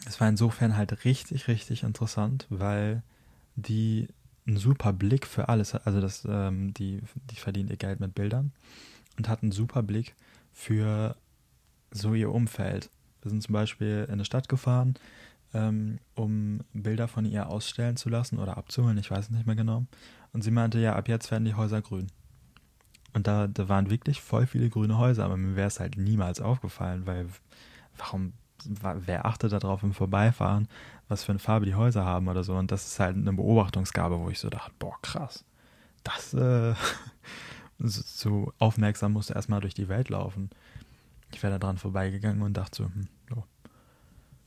es 0.06 0.20
war 0.20 0.28
insofern 0.28 0.76
halt 0.76 1.04
richtig, 1.04 1.48
richtig 1.48 1.82
interessant, 1.82 2.46
weil 2.50 3.02
die 3.56 4.08
einen 4.46 4.58
super 4.58 4.92
Blick 4.92 5.26
für 5.26 5.48
alles, 5.48 5.74
also 5.74 6.00
das, 6.00 6.26
ähm, 6.28 6.72
die, 6.74 7.00
die 7.30 7.36
verdient 7.36 7.70
ihr 7.70 7.78
Geld 7.78 8.00
mit 8.00 8.14
Bildern 8.14 8.52
und 9.16 9.28
hat 9.28 9.42
einen 9.42 9.50
super 9.50 9.82
Blick 9.82 10.14
für 10.52 11.16
so 11.90 12.14
ihr 12.14 12.30
Umfeld. 12.30 12.90
Wir 13.22 13.30
sind 13.30 13.42
zum 13.42 13.54
Beispiel 13.54 14.04
in 14.06 14.12
eine 14.12 14.24
Stadt 14.24 14.48
gefahren, 14.48 14.94
ähm, 15.54 15.98
um 16.14 16.60
Bilder 16.74 17.08
von 17.08 17.24
ihr 17.24 17.48
ausstellen 17.48 17.96
zu 17.96 18.08
lassen 18.08 18.38
oder 18.38 18.56
abzuholen, 18.58 18.98
ich 18.98 19.10
weiß 19.10 19.26
es 19.26 19.30
nicht 19.30 19.46
mehr 19.46 19.56
genau. 19.56 19.86
Und 20.32 20.42
sie 20.42 20.50
meinte, 20.50 20.78
ja, 20.78 20.94
ab 20.94 21.08
jetzt 21.08 21.30
werden 21.30 21.46
die 21.46 21.54
Häuser 21.54 21.80
grün. 21.80 22.08
Und 23.16 23.26
da, 23.26 23.46
da 23.46 23.66
waren 23.70 23.88
wirklich 23.88 24.20
voll 24.20 24.46
viele 24.46 24.68
grüne 24.68 24.98
Häuser, 24.98 25.24
aber 25.24 25.38
mir 25.38 25.56
wäre 25.56 25.68
es 25.68 25.80
halt 25.80 25.96
niemals 25.96 26.38
aufgefallen, 26.38 27.06
weil 27.06 27.26
warum 27.96 28.34
wer 28.66 29.24
achtet 29.24 29.52
darauf 29.52 29.82
im 29.82 29.94
Vorbeifahren, 29.94 30.68
was 31.08 31.24
für 31.24 31.32
eine 31.32 31.38
Farbe 31.38 31.64
die 31.64 31.74
Häuser 31.74 32.04
haben 32.04 32.28
oder 32.28 32.44
so. 32.44 32.54
Und 32.54 32.70
das 32.70 32.86
ist 32.86 33.00
halt 33.00 33.16
eine 33.16 33.32
Beobachtungsgabe, 33.32 34.18
wo 34.18 34.28
ich 34.28 34.38
so 34.38 34.50
dachte, 34.50 34.70
boah, 34.78 35.00
krass. 35.00 35.46
Das, 36.04 36.34
äh, 36.34 36.74
so 37.78 38.52
aufmerksam 38.58 39.14
musst 39.14 39.30
du 39.30 39.34
erstmal 39.34 39.62
durch 39.62 39.72
die 39.72 39.88
Welt 39.88 40.10
laufen. 40.10 40.50
Ich 41.32 41.42
wäre 41.42 41.54
da 41.54 41.58
dran 41.58 41.78
vorbeigegangen 41.78 42.42
und 42.42 42.54
dachte 42.54 42.76
so, 42.76 42.84
hm, 42.84 43.08
oh. 43.34 43.44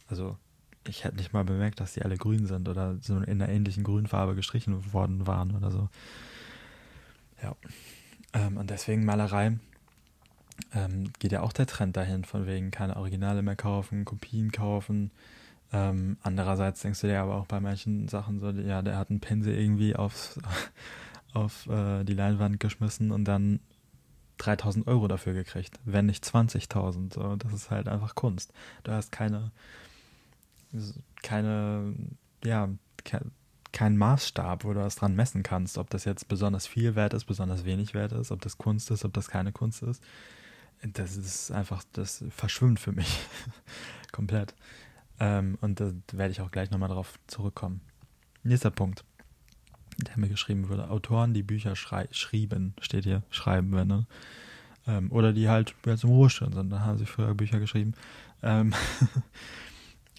also 0.10 0.38
ich 0.88 1.05
hätte 1.05 1.17
nicht 1.17 1.34
mal 1.34 1.43
bemerkt, 1.43 1.79
dass 1.79 1.93
die 1.93 2.03
alle 2.03 2.17
grün 2.17 2.45
sind 2.45 2.69
oder 2.69 2.97
so 3.01 3.17
in 3.17 3.41
einer 3.41 3.49
ähnlichen 3.49 3.84
Grünfarbe 3.84 4.36
gestrichen 4.36 4.93
worden 4.93 5.25
waren 5.25 5.55
oder 5.55 5.71
so. 5.71 5.89
Ja. 7.41 7.55
Ähm, 8.34 8.58
und 8.58 8.70
deswegen 8.70 9.06
Malerei 9.06 9.58
ähm, 10.74 11.12
geht 11.20 11.32
ja 11.32 11.42
auch 11.42 11.54
der 11.54 11.68
Trend 11.68 11.98
dahin, 11.98 12.26
von 12.26 12.46
wegen 12.46 12.72
keine 12.72 12.98
Originale 12.98 13.42
mehr 13.42 13.56
kaufen, 13.56 14.06
Kopien 14.06 14.52
kaufen, 14.52 15.12
Ähm, 15.72 16.18
andererseits 16.24 16.82
denkst 16.82 17.02
du 17.02 17.08
dir 17.08 17.22
aber 17.22 17.36
auch 17.36 17.46
bei 17.46 17.60
manchen 17.60 18.08
Sachen 18.08 18.39
so, 18.39 18.50
ja, 18.50 18.82
der 18.82 18.98
hat 18.98 19.12
einen 19.12 19.20
Pinsel 19.20 19.54
irgendwie 19.54 19.96
aufs, 19.96 20.39
auf 21.34 21.68
äh, 21.68 22.04
die 22.04 22.15
Leinwand 22.15 22.60
geschmissen 22.60 23.12
und 23.12 23.26
dann 23.26 23.60
3000 24.39 24.88
Euro 24.88 25.08
dafür 25.08 25.34
gekriegt, 25.34 25.80
wenn 25.86 26.08
nicht 26.08 26.24
20.000. 26.26 27.13
So, 27.13 27.36
das 27.36 27.54
ist 27.54 27.70
halt 27.70 27.88
einfach 27.88 28.15
Kunst. 28.15 28.52
Du 28.84 28.92
hast 28.92 29.12
keine, 29.12 29.52
keine, 31.22 31.94
ja, 32.44 32.70
kein, 33.04 33.32
kein 33.71 33.97
Maßstab, 33.97 34.63
wo 34.63 34.73
du 34.73 34.79
das 34.79 34.95
dran 34.95 35.15
messen 35.15 35.43
kannst, 35.43 35.77
ob 35.77 35.89
das 35.89 36.05
jetzt 36.05 36.27
besonders 36.27 36.67
viel 36.67 36.95
wert 36.95 37.13
ist, 37.13 37.25
besonders 37.25 37.65
wenig 37.65 37.93
wert 37.93 38.12
ist, 38.13 38.32
ob 38.32 38.41
das 38.41 38.58
Kunst 38.58 38.91
ist, 38.91 39.05
ob 39.05 39.13
das 39.13 39.27
keine 39.27 39.51
Kunst 39.51 39.84
ist. 39.84 40.03
Das 40.82 41.17
ist 41.17 41.51
einfach, 41.51 41.84
das 41.93 42.23
verschwimmt 42.29 42.79
für 42.79 42.91
mich 42.91 43.19
komplett. 44.12 44.55
Ähm, 45.19 45.58
und 45.62 45.79
da 45.79 45.91
werde 46.13 46.32
ich 46.32 46.41
auch 46.41 46.51
gleich 46.51 46.71
nochmal 46.71 46.89
drauf 46.89 47.19
zurückkommen. 47.27 47.82
Nächster 48.43 48.71
Punkt, 48.71 49.03
der 49.97 50.17
mir 50.17 50.29
geschrieben 50.29 50.69
wurde. 50.69 50.89
Autoren, 50.89 51.34
die 51.34 51.43
Bücher 51.43 51.75
schrieben, 51.75 52.73
steht 52.79 53.03
hier, 53.03 53.23
schreiben, 53.29 53.73
wenn, 53.73 53.88
ne? 53.88 54.08
Ähm, 54.88 55.12
oder 55.12 55.34
die 55.34 55.49
halt 55.49 55.75
jetzt 55.86 56.05
im 56.05 56.12
Ruhestand 56.12 56.55
sind, 56.55 56.69
dann 56.69 56.86
haben 56.86 56.97
sie 56.97 57.05
früher 57.05 57.36
Bücher 57.36 57.60
geschrieben. 57.60 57.93
Ähm, 58.41 58.73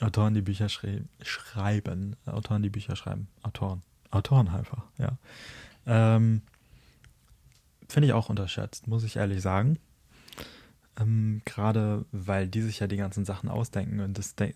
Autoren, 0.00 0.34
die 0.34 0.42
Bücher 0.42 0.68
schreiben. 0.68 2.16
Autoren, 2.26 2.62
die 2.62 2.70
Bücher 2.70 2.96
schreiben. 2.96 3.28
Autoren. 3.42 3.82
Autoren 4.10 4.48
einfach, 4.48 4.84
ja. 4.98 5.18
Ähm, 5.86 6.42
Finde 7.88 8.06
ich 8.06 8.12
auch 8.12 8.28
unterschätzt, 8.28 8.86
muss 8.86 9.04
ich 9.04 9.16
ehrlich 9.16 9.42
sagen. 9.42 9.78
Ähm, 10.98 11.42
Gerade 11.44 12.04
weil 12.12 12.48
die 12.48 12.62
sich 12.62 12.80
ja 12.80 12.86
die 12.86 12.96
ganzen 12.96 13.24
Sachen 13.24 13.48
ausdenken 13.48 14.00
und 14.00 14.16
das, 14.18 14.34
das, 14.36 14.46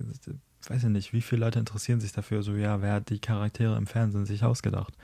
weiß 0.68 0.84
ich 0.84 0.90
nicht, 0.90 1.12
wie 1.12 1.20
viele 1.20 1.44
Leute 1.44 1.58
interessieren 1.58 2.00
sich 2.00 2.12
dafür, 2.12 2.42
so 2.42 2.54
ja, 2.54 2.80
wer 2.80 2.94
hat 2.94 3.10
die 3.10 3.18
Charaktere 3.18 3.76
im 3.76 3.86
Fernsehen 3.86 4.26
sich 4.26 4.44
ausgedacht? 4.44 4.94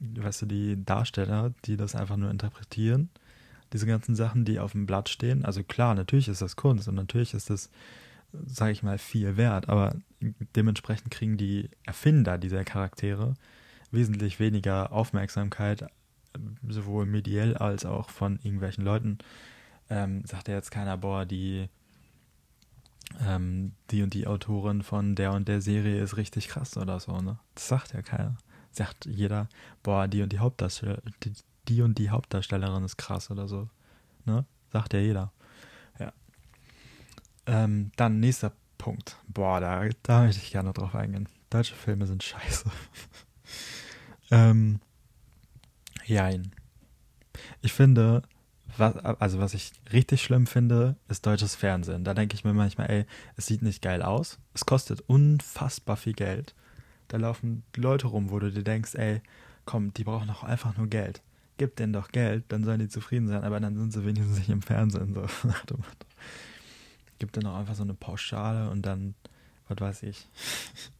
Weißt 0.00 0.42
du, 0.42 0.46
die 0.46 0.82
Darsteller, 0.84 1.52
die 1.64 1.76
das 1.76 1.94
einfach 1.94 2.16
nur 2.16 2.30
interpretieren, 2.30 3.10
diese 3.72 3.86
ganzen 3.86 4.14
Sachen, 4.14 4.44
die 4.44 4.58
auf 4.58 4.72
dem 4.72 4.86
Blatt 4.86 5.08
stehen. 5.08 5.44
Also 5.44 5.62
klar, 5.62 5.94
natürlich 5.94 6.28
ist 6.28 6.42
das 6.42 6.56
Kunst 6.56 6.88
und 6.88 6.94
natürlich 6.94 7.34
ist 7.34 7.50
das, 7.50 7.70
sage 8.32 8.72
ich 8.72 8.82
mal, 8.82 8.98
viel 8.98 9.36
wert, 9.36 9.68
aber 9.68 9.94
dementsprechend 10.56 11.10
kriegen 11.10 11.36
die 11.36 11.70
Erfinder 11.84 12.38
dieser 12.38 12.64
Charaktere 12.64 13.34
wesentlich 13.90 14.40
weniger 14.40 14.92
Aufmerksamkeit, 14.92 15.86
sowohl 16.66 17.06
mediell 17.06 17.56
als 17.56 17.84
auch 17.84 18.10
von 18.10 18.38
irgendwelchen 18.42 18.84
Leuten, 18.84 19.18
ähm, 19.90 20.24
sagt 20.24 20.48
ja 20.48 20.54
jetzt 20.54 20.70
keiner, 20.70 20.96
boah, 20.96 21.26
die, 21.26 21.68
ähm, 23.20 23.72
die 23.90 24.02
und 24.02 24.14
die 24.14 24.26
Autorin 24.26 24.82
von 24.82 25.14
der 25.14 25.32
und 25.32 25.46
der 25.46 25.60
Serie 25.60 26.02
ist 26.02 26.16
richtig 26.16 26.48
krass 26.48 26.76
oder 26.76 26.98
so, 27.00 27.18
ne? 27.18 27.38
Das 27.54 27.68
sagt 27.68 27.92
ja 27.92 28.00
keiner. 28.00 28.38
Sagt 28.70 29.04
jeder, 29.04 29.48
boah, 29.82 30.08
die 30.08 30.22
und 30.22 30.32
die 30.32 30.38
Hauptdarsteller, 30.38 31.02
die, 31.22 31.32
die 31.68 31.82
und 31.82 31.98
die 31.98 32.08
Hauptdarstellerin 32.08 32.84
ist 32.84 32.96
krass 32.96 33.30
oder 33.30 33.46
so. 33.46 33.68
Ne? 34.24 34.46
Sagt 34.72 34.94
ja 34.94 35.00
jeder. 35.00 35.32
Ähm, 37.46 37.90
dann 37.96 38.20
nächster 38.20 38.52
Punkt. 38.78 39.16
Boah, 39.28 39.60
da, 39.60 39.88
da 40.02 40.22
möchte 40.24 40.42
ich 40.42 40.52
gerne 40.52 40.72
drauf 40.72 40.94
eingehen. 40.94 41.28
Deutsche 41.50 41.74
Filme 41.74 42.06
sind 42.06 42.22
scheiße. 42.22 42.70
ähm, 44.30 44.80
jein. 46.04 46.52
Ich 47.60 47.72
finde, 47.72 48.22
was, 48.76 48.96
also 48.96 49.38
was 49.38 49.54
ich 49.54 49.72
richtig 49.92 50.22
schlimm 50.22 50.46
finde, 50.46 50.96
ist 51.08 51.26
deutsches 51.26 51.54
Fernsehen. 51.54 52.04
Da 52.04 52.14
denke 52.14 52.34
ich 52.34 52.44
mir 52.44 52.54
manchmal, 52.54 52.90
ey, 52.90 53.06
es 53.36 53.46
sieht 53.46 53.62
nicht 53.62 53.82
geil 53.82 54.02
aus. 54.02 54.38
Es 54.54 54.66
kostet 54.66 55.00
unfassbar 55.02 55.96
viel 55.96 56.14
Geld. 56.14 56.54
Da 57.08 57.18
laufen 57.18 57.62
Leute 57.76 58.06
rum, 58.06 58.30
wo 58.30 58.38
du 58.38 58.50
dir 58.50 58.64
denkst, 58.64 58.94
ey, 58.94 59.20
komm, 59.64 59.92
die 59.94 60.04
brauchen 60.04 60.28
doch 60.28 60.42
einfach 60.42 60.76
nur 60.76 60.86
Geld. 60.86 61.22
Gib 61.58 61.76
denen 61.76 61.92
doch 61.92 62.08
Geld, 62.08 62.44
dann 62.48 62.64
sollen 62.64 62.80
die 62.80 62.88
zufrieden 62.88 63.28
sein, 63.28 63.44
aber 63.44 63.60
dann 63.60 63.76
sind 63.76 63.92
sie 63.92 64.04
wenigstens 64.04 64.38
nicht 64.38 64.48
im 64.48 64.62
Fernsehen. 64.62 65.14
So. 65.14 65.26
Gib 67.22 67.30
denen 67.30 67.44
doch 67.44 67.54
einfach 67.54 67.76
so 67.76 67.84
eine 67.84 67.94
Pauschale 67.94 68.68
und 68.68 68.82
dann, 68.82 69.14
was 69.68 69.80
weiß 69.80 70.02
ich, 70.02 70.26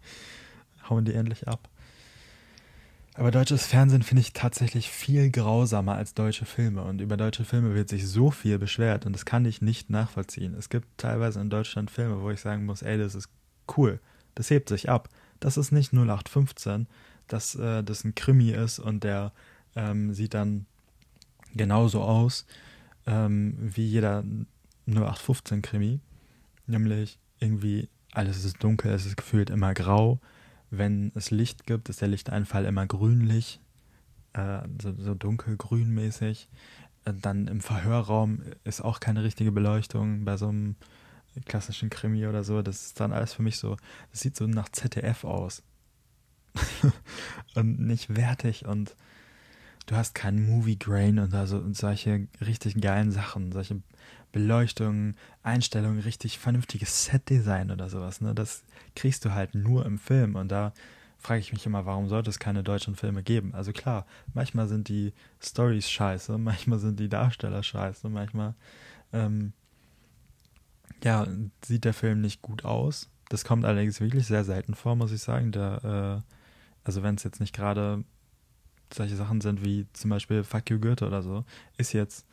hauen 0.89 1.05
die 1.05 1.15
endlich 1.15 1.49
ab. 1.49 1.69
Aber 3.15 3.33
deutsches 3.33 3.67
Fernsehen 3.67 4.05
finde 4.05 4.21
ich 4.21 4.33
tatsächlich 4.33 4.89
viel 4.89 5.33
grausamer 5.33 5.97
als 5.97 6.15
deutsche 6.15 6.45
Filme. 6.45 6.83
Und 6.83 7.01
über 7.01 7.17
deutsche 7.17 7.45
Filme 7.45 7.75
wird 7.75 7.89
sich 7.89 8.07
so 8.07 8.31
viel 8.31 8.61
beschwert 8.61 9.05
und 9.05 9.15
das 9.15 9.25
kann 9.25 9.45
ich 9.45 9.63
nicht 9.63 9.91
nachvollziehen. 9.91 10.55
Es 10.55 10.69
gibt 10.69 10.87
teilweise 10.97 11.41
in 11.41 11.51
Deutschland 11.51 11.91
Filme, 11.91 12.23
wo 12.23 12.31
ich 12.31 12.41
sagen 12.41 12.67
muss, 12.67 12.83
ey, 12.83 12.97
das 12.99 13.17
ist 13.17 13.29
cool. 13.77 13.99
Das 14.37 14.49
hebt 14.49 14.69
sich 14.69 14.89
ab. 14.89 15.09
Das 15.41 15.57
ist 15.57 15.73
nicht 15.73 15.93
0815, 15.93 16.87
dass 17.27 17.57
äh, 17.57 17.83
das 17.83 18.05
ein 18.05 18.15
Krimi 18.15 18.53
ist 18.53 18.79
und 18.79 19.03
der 19.03 19.33
ähm, 19.75 20.15
sieht 20.15 20.35
dann 20.35 20.67
genauso 21.53 22.01
aus 22.01 22.47
ähm, 23.09 23.57
wie 23.59 23.87
jeder 23.87 24.23
0815 24.87 25.63
Krimi. 25.63 25.99
Nämlich 26.67 27.19
irgendwie 27.39 27.89
alles 28.13 28.45
ist 28.45 28.63
dunkel, 28.63 28.93
es 28.93 29.07
ist 29.07 29.17
gefühlt 29.17 29.51
immer 29.51 29.75
grau 29.75 30.21
wenn 30.73 31.13
es 31.15 31.31
Licht 31.31 31.67
gibt, 31.67 31.91
ist 31.91 32.01
der 32.01 32.09
Lichteinfall 32.09 32.65
immer 32.65 32.87
grünlich, 32.87 33.61
äh, 34.33 34.63
so, 34.81 34.95
so 34.97 35.15
dunkelgrünmäßig. 35.15 36.49
Äh, 37.05 37.13
dann 37.15 37.47
im 37.47 37.61
Verhörraum 37.61 38.43
ist 38.65 38.81
auch 38.81 38.99
keine 38.99 39.23
richtige 39.23 39.53
Beleuchtung 39.53 40.25
bei 40.25 40.39
so 40.39 40.49
einem 40.49 40.77
klassischen 41.45 41.91
Krimi 41.91 42.27
oder 42.27 42.43
so. 42.43 42.63
Das 42.63 42.87
ist 42.87 43.01
dann 43.01 43.13
alles 43.13 43.35
für 43.35 43.43
mich 43.43 43.59
so, 43.59 43.77
das 44.11 44.21
sieht 44.21 44.35
so 44.35 44.47
nach 44.47 44.71
ZDF 44.71 45.25
aus. 45.25 45.63
und 47.55 47.79
nicht 47.79 48.17
wertig 48.17 48.65
und 48.65 48.97
du 49.87 49.97
hast 49.97 50.15
keinen 50.15 50.47
Movie 50.47 50.79
Grain 50.79 51.19
und, 51.19 51.35
also, 51.35 51.59
und 51.59 51.77
solche 51.77 52.29
richtig 52.41 52.81
geilen 52.81 53.11
Sachen, 53.11 53.53
solche 53.53 53.83
Beleuchtung, 54.33 55.15
Einstellungen, 55.43 56.01
richtig 56.01 56.39
vernünftiges 56.39 57.05
Setdesign 57.05 57.71
oder 57.71 57.89
sowas. 57.89 58.21
Ne? 58.21 58.35
Das 58.35 58.65
kriegst 58.97 59.25
du 59.25 59.33
halt 59.33 59.55
nur 59.55 59.85
im 59.85 59.99
Film. 59.99 60.37
Und 60.37 60.51
da 60.51 60.73
frage 61.19 61.41
ich 61.41 61.53
mich 61.53 61.67
immer, 61.67 61.87
warum 61.87 62.09
sollte 62.09 62.31
es 62.31 62.39
keine 62.39 62.63
deutschen 62.63 62.97
Filme 62.97 63.23
geben? 63.23 63.55
Also 63.55 63.73
klar, 63.73 64.07
manchmal 64.35 64.69
sind 64.69 64.89
die 64.89 65.13
Stories 65.41 65.89
scheiße, 65.91 66.39
manchmal 66.39 66.79
sind 66.79 66.99
die 66.99 67.09
Darsteller 67.09 67.63
scheiße, 67.63 68.09
manchmal 68.09 68.55
ähm, 69.13 69.53
ja, 71.05 71.27
sieht 71.65 71.85
der 71.85 71.95
Film 71.95 72.21
nicht 72.21 72.43
gut 72.43 72.65
aus. 72.65 73.11
Das 73.29 73.45
kommt 73.45 73.65
allerdings 73.65 74.01
wirklich 74.01 74.27
sehr 74.27 74.45
selten 74.45 74.75
vor, 74.75 74.97
muss 74.97 75.13
ich 75.13 75.23
sagen. 75.23 75.53
Der, 75.53 76.23
äh, 76.23 76.33
also 76.85 77.03
wenn 77.03 77.17
es 77.17 77.25
jetzt 77.25 77.41
nicht 77.41 77.55
gerade 77.55 78.05
solche 78.95 79.17
Sachen 79.17 79.41
sind 79.41 79.65
wie 79.65 79.87
zum 79.93 80.11
Beispiel 80.11 80.45
Fuck 80.45 80.71
You 80.71 80.79
Goethe 80.79 81.07
oder 81.07 81.23
so, 81.23 81.45
ist 81.77 81.93
jetzt 81.93 82.27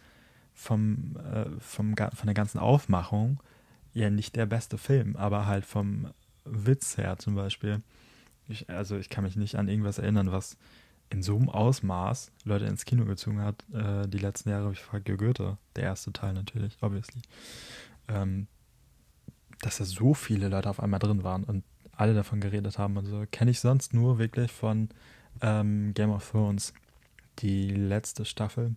vom, 0.53 1.15
äh, 1.17 1.45
vom, 1.59 1.95
von 1.95 2.25
der 2.25 2.33
ganzen 2.33 2.59
Aufmachung 2.59 3.41
ja 3.93 4.09
nicht 4.09 4.35
der 4.35 4.45
beste 4.45 4.77
Film, 4.77 5.15
aber 5.15 5.45
halt 5.45 5.65
vom 5.65 6.09
Witz 6.45 6.97
her 6.97 7.17
zum 7.17 7.35
Beispiel. 7.35 7.81
Ich, 8.47 8.69
also 8.69 8.97
ich 8.97 9.09
kann 9.09 9.23
mich 9.23 9.35
nicht 9.35 9.55
an 9.55 9.67
irgendwas 9.67 9.99
erinnern, 9.99 10.31
was 10.31 10.57
in 11.09 11.23
so 11.23 11.35
einem 11.35 11.49
Ausmaß 11.49 12.31
Leute 12.45 12.65
ins 12.65 12.85
Kino 12.85 13.05
gezogen 13.05 13.41
hat. 13.41 13.63
Äh, 13.73 14.07
die 14.07 14.17
letzten 14.17 14.49
Jahre 14.49 14.65
habe 14.65 14.73
ich 14.73 14.81
fragt 14.81 15.05
Goethe, 15.05 15.57
der 15.75 15.83
erste 15.83 16.13
Teil 16.13 16.33
natürlich, 16.33 16.77
obviously. 16.81 17.21
Ähm, 18.07 18.47
dass 19.61 19.77
da 19.77 19.85
so 19.85 20.13
viele 20.13 20.47
Leute 20.47 20.69
auf 20.69 20.79
einmal 20.79 20.99
drin 20.99 21.23
waren 21.23 21.43
und 21.43 21.63
alle 21.91 22.13
davon 22.13 22.39
geredet 22.39 22.77
haben 22.77 22.95
und 22.97 23.05
so. 23.05 23.25
Kenne 23.31 23.51
ich 23.51 23.59
sonst 23.59 23.93
nur 23.93 24.19
wirklich 24.19 24.51
von 24.51 24.89
ähm, 25.41 25.93
Game 25.93 26.11
of 26.11 26.29
Thrones, 26.29 26.73
die 27.39 27.69
letzte 27.69 28.25
Staffel 28.25 28.75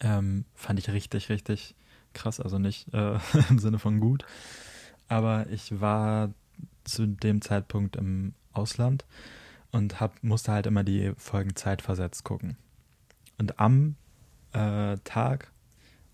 ähm, 0.00 0.44
fand 0.54 0.78
ich 0.78 0.88
richtig, 0.90 1.28
richtig 1.28 1.74
krass. 2.12 2.40
Also 2.40 2.58
nicht 2.58 2.92
äh, 2.94 3.18
im 3.48 3.58
Sinne 3.58 3.78
von 3.78 4.00
gut. 4.00 4.24
Aber 5.08 5.46
ich 5.50 5.80
war 5.80 6.32
zu 6.84 7.06
dem 7.06 7.42
Zeitpunkt 7.42 7.96
im 7.96 8.34
Ausland 8.52 9.04
und 9.70 10.00
hab, 10.00 10.22
musste 10.22 10.52
halt 10.52 10.66
immer 10.66 10.84
die 10.84 11.12
Folgen 11.16 11.54
zeitversetzt 11.56 12.24
gucken. 12.24 12.56
Und 13.38 13.58
am 13.58 13.96
äh, 14.52 14.98
Tag, 15.04 15.50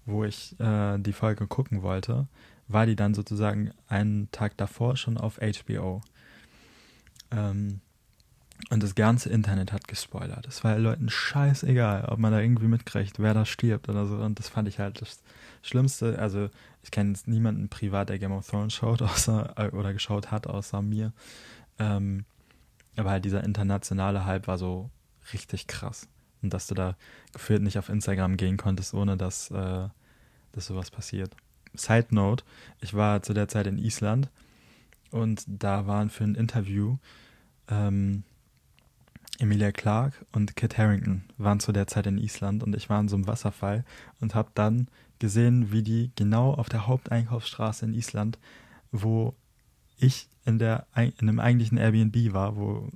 wo 0.06 0.24
ich 0.24 0.58
äh, 0.60 0.98
die 0.98 1.12
Folge 1.12 1.46
gucken 1.46 1.82
wollte, 1.82 2.28
war 2.68 2.86
die 2.86 2.96
dann 2.96 3.14
sozusagen 3.14 3.72
einen 3.88 4.30
Tag 4.30 4.56
davor 4.56 4.96
schon 4.96 5.16
auf 5.16 5.38
HBO. 5.38 6.02
Ähm, 7.30 7.80
und 8.70 8.82
das 8.82 8.94
ganze 8.94 9.30
Internet 9.30 9.72
hat 9.72 9.88
gespoilert. 9.88 10.46
Es 10.46 10.62
war 10.62 10.78
Leuten 10.78 11.08
scheißegal, 11.08 12.06
ob 12.06 12.18
man 12.18 12.32
da 12.32 12.40
irgendwie 12.40 12.66
mitkriegt, 12.66 13.18
wer 13.18 13.32
da 13.32 13.46
stirbt 13.46 13.88
oder 13.88 14.06
so. 14.06 14.16
Und 14.16 14.38
das 14.38 14.48
fand 14.48 14.68
ich 14.68 14.78
halt 14.78 15.00
das 15.00 15.22
Schlimmste. 15.62 16.18
Also, 16.18 16.50
ich 16.82 16.90
kenne 16.90 17.10
jetzt 17.10 17.28
niemanden 17.28 17.68
privat, 17.68 18.10
der 18.10 18.18
Game 18.18 18.32
of 18.32 18.46
Thrones 18.46 18.74
schaut, 18.74 19.00
außer, 19.02 19.54
äh, 19.56 19.70
oder 19.70 19.92
geschaut 19.92 20.30
hat, 20.30 20.46
außer 20.46 20.82
mir. 20.82 21.12
Ähm, 21.78 22.24
aber 22.96 23.10
halt 23.10 23.24
dieser 23.24 23.44
internationale 23.44 24.26
Hype 24.26 24.48
war 24.48 24.58
so 24.58 24.90
richtig 25.32 25.66
krass. 25.66 26.08
Und 26.42 26.52
dass 26.52 26.66
du 26.66 26.74
da 26.74 26.96
gefühlt 27.32 27.62
nicht 27.62 27.78
auf 27.78 27.88
Instagram 27.88 28.36
gehen 28.36 28.56
konntest, 28.56 28.92
ohne 28.92 29.16
dass, 29.16 29.50
äh, 29.50 29.88
dass 30.52 30.66
sowas 30.66 30.90
passiert. 30.90 31.34
Side 31.74 32.08
Note, 32.10 32.44
ich 32.80 32.94
war 32.94 33.22
zu 33.22 33.34
der 33.34 33.48
Zeit 33.48 33.66
in 33.66 33.78
Island 33.78 34.30
und 35.10 35.44
da 35.46 35.86
waren 35.86 36.10
für 36.10 36.24
ein 36.24 36.34
Interview 36.34 36.98
ähm, 37.68 38.24
Emilia 39.38 39.70
Clarke 39.70 40.26
und 40.32 40.56
Kit 40.56 40.78
Harrington 40.78 41.24
waren 41.36 41.60
zu 41.60 41.72
der 41.72 41.86
Zeit 41.86 42.06
in 42.06 42.18
Island 42.18 42.62
und 42.62 42.74
ich 42.74 42.90
war 42.90 43.00
in 43.00 43.08
so 43.08 43.16
einem 43.16 43.26
Wasserfall 43.26 43.84
und 44.20 44.34
habe 44.34 44.50
dann 44.54 44.88
gesehen, 45.18 45.72
wie 45.72 45.82
die 45.82 46.10
genau 46.16 46.52
auf 46.54 46.68
der 46.68 46.86
Haupteinkaufsstraße 46.86 47.84
in 47.84 47.94
Island, 47.94 48.38
wo 48.90 49.34
ich 49.98 50.28
in 50.44 50.58
der 50.58 50.86
in 50.96 51.12
einem 51.20 51.40
eigentlichen 51.40 51.78
Airbnb 51.78 52.32
war, 52.32 52.56
wo 52.56 52.88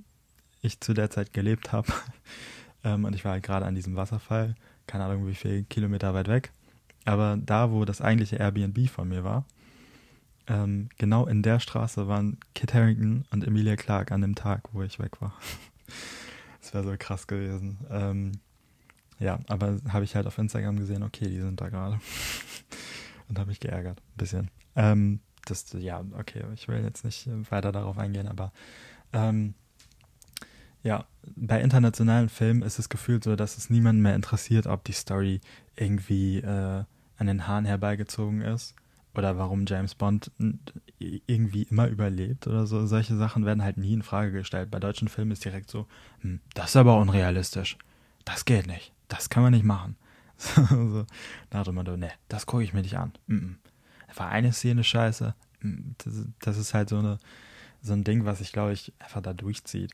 ich 0.63 0.81
zu 0.81 0.95
der 0.95 1.11
Zeit 1.11 1.33
gelebt 1.33 1.73
habe. 1.73 1.93
ähm, 2.85 3.05
und 3.05 3.15
ich 3.15 3.25
war 3.25 3.33
halt 3.33 3.45
gerade 3.45 3.67
an 3.67 3.75
diesem 3.75 3.97
Wasserfall, 3.97 4.55
keine 4.87 5.05
Ahnung 5.05 5.27
wie 5.27 5.35
viele 5.35 5.63
Kilometer 5.65 6.15
weit 6.15 6.29
weg. 6.29 6.51
Aber 7.05 7.37
da, 7.37 7.71
wo 7.71 7.85
das 7.85 8.01
eigentliche 8.01 8.37
Airbnb 8.37 8.89
von 8.89 9.09
mir 9.09 9.25
war, 9.25 9.45
ähm, 10.49 10.89
genau 10.99 11.27
in 11.27 11.43
der 11.43 11.61
Straße 11.61 12.09
waren 12.09 12.39
Kit 12.55 12.75
Harrington 12.75 13.25
und 13.31 13.47
Emilia 13.47 13.77
Clarke 13.77 14.15
an 14.15 14.23
dem 14.23 14.35
Tag, 14.35 14.63
wo 14.73 14.83
ich 14.83 14.99
weg 14.99 15.21
war. 15.21 15.35
das 16.73 16.85
wäre 16.85 16.95
so 16.95 16.97
krass 16.99 17.27
gewesen. 17.27 17.79
Ähm, 17.91 18.33
ja, 19.19 19.39
aber 19.49 19.79
habe 19.89 20.05
ich 20.05 20.17
halt 20.17 20.27
auf 20.27 20.39
Instagram 20.39 20.79
gesehen, 20.79 21.03
okay, 21.03 21.29
die 21.29 21.41
sind 21.41 21.61
da 21.61 21.69
gerade. 21.69 22.01
und 23.29 23.39
habe 23.39 23.51
mich 23.51 23.61
geärgert, 23.61 24.01
ein 24.01 24.17
bisschen. 24.17 24.51
Ähm, 24.75 25.21
das, 25.45 25.73
ja, 25.73 26.03
okay, 26.19 26.45
ich 26.55 26.69
will 26.69 26.83
jetzt 26.83 27.05
nicht 27.05 27.29
weiter 27.51 27.73
darauf 27.73 27.99
eingehen, 27.99 28.27
aber 28.27 28.53
ähm, 29.13 29.55
ja, 30.83 31.07
bei 31.37 31.61
internationalen 31.61 32.29
Filmen 32.29 32.63
ist 32.63 32.79
es 32.79 32.89
gefühlt 32.89 33.23
so, 33.23 33.37
dass 33.37 33.59
es 33.59 33.71
niemanden 33.71 34.03
mehr 34.03 34.17
interessiert, 34.17 34.67
ob 34.67 34.85
die 34.85 34.93
Story 34.93 35.41
irgendwie 35.77 36.39
äh, 36.39 36.85
an 37.19 37.27
den 37.27 37.47
Haaren 37.47 37.65
herbeigezogen 37.65 38.41
ist 38.41 38.75
oder 39.15 39.37
warum 39.37 39.65
James 39.67 39.95
Bond 39.95 40.31
irgendwie 40.99 41.65
immer 41.65 41.89
überlebt 41.89 42.47
oder 42.47 42.67
so. 42.67 42.87
Solche 42.87 43.17
Sachen 43.17 43.45
werden 43.45 43.63
halt 43.63 43.77
nie 43.77 43.93
in 43.93 44.03
Frage 44.03 44.33
gestellt. 44.33 44.71
Bei 44.71 44.81
deutschen 44.81 45.09
Filmen 45.09 45.33
ist 45.33 45.45
direkt 45.45 45.71
so, 45.71 45.87
hm, 46.21 46.41
das 46.55 46.71
ist 46.71 46.77
aber 46.77 46.97
unrealistisch. 46.99 47.77
Das 48.25 48.45
geht 48.45 48.67
nicht. 48.67 48.93
Das 49.09 49.29
kann 49.29 49.43
man 49.43 49.53
nicht 49.53 49.65
machen. 49.65 49.97
so, 50.39 51.05
nach 51.51 51.65
dem 51.65 51.75
Motto, 51.75 51.97
ne, 51.97 52.11
das 52.29 52.47
gucke 52.47 52.63
ich 52.63 52.73
mir 52.73 52.83
nicht 52.83 52.97
an. 52.97 53.13
Mm 53.27 53.35
-mm. 53.35 53.55
War 54.17 54.29
eine 54.29 54.53
Szene 54.53 54.85
scheiße. 54.85 55.35
Mm, 55.61 55.93
das, 55.99 56.27
das 56.41 56.59
ist 56.59 56.75
halt 56.75 56.89
so, 56.89 56.99
eine, 56.99 57.19
so 57.83 57.93
ein 57.93 58.05
Ding, 58.05 58.25
was 58.25 58.39
sich, 58.39 58.53
glaube 58.53 58.73
ich, 58.73 58.93
einfach 58.99 59.21
da 59.21 59.33
durchzieht. 59.33 59.93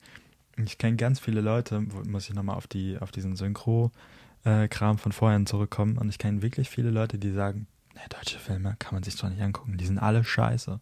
Ich 0.56 0.78
kenne 0.78 0.96
ganz 0.96 1.20
viele 1.20 1.40
Leute, 1.40 1.80
muss 1.80 2.28
ich 2.28 2.34
nochmal 2.34 2.56
auf, 2.56 2.66
die, 2.66 2.98
auf 2.98 3.12
diesen 3.12 3.36
Synchro-Kram 3.36 4.96
äh, 4.96 4.98
von 4.98 5.12
vorhin 5.12 5.46
zurückkommen, 5.46 5.98
und 5.98 6.08
ich 6.08 6.18
kenne 6.18 6.42
wirklich 6.42 6.68
viele 6.68 6.90
Leute, 6.90 7.18
die 7.18 7.30
sagen, 7.30 7.66
ne, 7.98 8.08
deutsche 8.08 8.38
Filme 8.38 8.76
kann 8.78 8.94
man 8.94 9.02
sich 9.02 9.16
doch 9.16 9.28
nicht 9.28 9.42
angucken, 9.42 9.76
die 9.76 9.86
sind 9.86 9.98
alle 9.98 10.24
scheiße. 10.24 10.80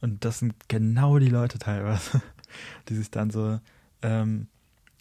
Und 0.00 0.24
das 0.24 0.38
sind 0.38 0.54
genau 0.68 1.18
die 1.18 1.28
Leute 1.28 1.58
teilweise, 1.58 2.22
die 2.88 2.94
sich 2.94 3.10
dann 3.10 3.30
so 3.30 3.58
ähm, 4.02 4.48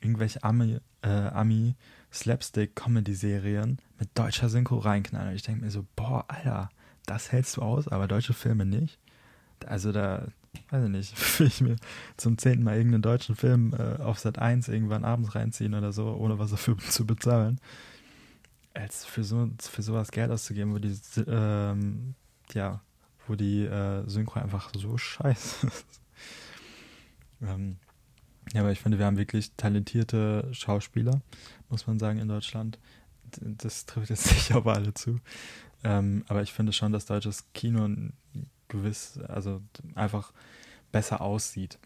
irgendwelche 0.02 0.44
Ami, 0.44 0.80
äh, 1.02 1.10
Ami 1.10 1.76
Slapstick-Comedy-Serien 2.12 3.80
mit 4.00 4.10
deutscher 4.14 4.50
Synchro 4.50 4.78
reinknallen. 4.78 5.30
Und 5.30 5.36
ich 5.36 5.44
denke 5.44 5.66
mir 5.66 5.72
so, 5.72 5.86
boah, 5.96 6.26
Alter, 6.28 6.70
das 7.06 7.32
hältst 7.32 7.58
du 7.58 7.62
aus, 7.62 7.88
aber 7.88 8.08
deutsche 8.08 8.34
Filme 8.34 8.66
nicht. 8.66 9.00
Also 9.66 9.92
da, 9.92 10.28
weiß 10.70 10.86
ich 10.86 10.90
nicht, 10.90 11.40
will 11.40 11.48
ich 11.48 11.62
mir 11.62 11.76
zum 12.18 12.38
zehnten 12.38 12.64
Mal 12.64 12.78
irgendeinen 12.78 13.02
deutschen 13.02 13.36
Film 13.36 13.74
äh, 13.74 14.02
auf 14.02 14.20
Sat 14.20 14.40
1 14.40 14.68
irgendwann 14.68 15.06
abends 15.06 15.36
reinziehen 15.36 15.74
oder 15.74 15.92
so, 15.92 16.14
ohne 16.14 16.40
was 16.40 16.52
dafür 16.52 16.78
zu 16.90 17.06
bezahlen. 17.06 17.60
Als 18.74 19.06
für 19.06 19.24
so 19.24 19.50
für 19.60 19.82
sowas 19.84 20.12
Geld 20.12 20.32
auszugeben, 20.32 20.74
wo 20.74 20.80
die 20.80 20.98
ähm, 21.28 22.16
ja, 22.54 22.82
wo 23.28 23.36
die 23.36 23.66
äh, 23.66 24.08
Synchro 24.08 24.40
einfach 24.40 24.72
so 24.76 24.98
scheiße 24.98 25.68
ist. 25.68 26.02
ähm, 27.42 27.78
ja, 28.54 28.62
aber 28.62 28.72
ich 28.72 28.80
finde, 28.80 29.00
wir 29.00 29.06
haben 29.06 29.18
wirklich 29.18 29.52
talentierte 29.54 30.50
Schauspieler, 30.52 31.22
muss 31.70 31.88
man 31.88 32.00
sagen, 32.00 32.20
in 32.20 32.28
Deutschland. 32.28 32.80
Das 33.40 33.86
trifft 33.86 34.10
jetzt 34.10 34.32
nicht 34.34 34.54
auf 34.54 34.68
alle 34.68 34.94
zu. 34.94 35.20
Ähm, 35.84 36.24
aber 36.28 36.42
ich 36.42 36.52
finde 36.52 36.74
schon, 36.74 36.92
dass 36.92 37.06
deutsches 37.06 37.46
Kino 37.54 37.88
gewiss, 38.68 39.20
also 39.28 39.62
einfach 39.96 40.34
besser 40.92 41.22
aussieht 41.22 41.80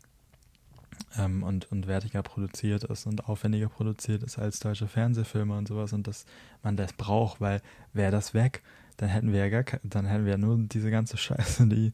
ähm, 1.17 1.43
und, 1.43 1.71
und 1.71 1.87
wertiger 1.87 2.23
produziert 2.23 2.83
ist 2.83 3.05
und 3.05 3.27
aufwendiger 3.27 3.69
produziert 3.69 4.23
ist 4.23 4.37
als 4.39 4.59
deutsche 4.59 4.87
Fernsehfilme 4.87 5.57
und 5.57 5.67
sowas 5.67 5.93
und 5.93 6.07
dass 6.07 6.25
man 6.63 6.77
das 6.77 6.93
braucht, 6.93 7.41
weil 7.41 7.61
wäre 7.93 8.11
das 8.11 8.33
weg, 8.33 8.63
dann 8.97 9.09
hätten 9.09 9.31
wir 9.31 9.47
ja 9.47 9.61
gar 9.61 9.79
dann 9.83 10.05
hätten 10.05 10.25
wir 10.25 10.33
ja 10.33 10.37
nur 10.37 10.57
diese 10.57 10.91
ganze 10.91 11.17
Scheiße, 11.17 11.67
die 11.67 11.91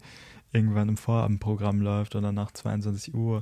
irgendwann 0.51 0.89
im 0.89 0.97
Vorabendprogramm 0.97 1.81
läuft 1.81 2.15
oder 2.15 2.31
nach 2.31 2.51
22 2.51 3.13
Uhr, 3.13 3.41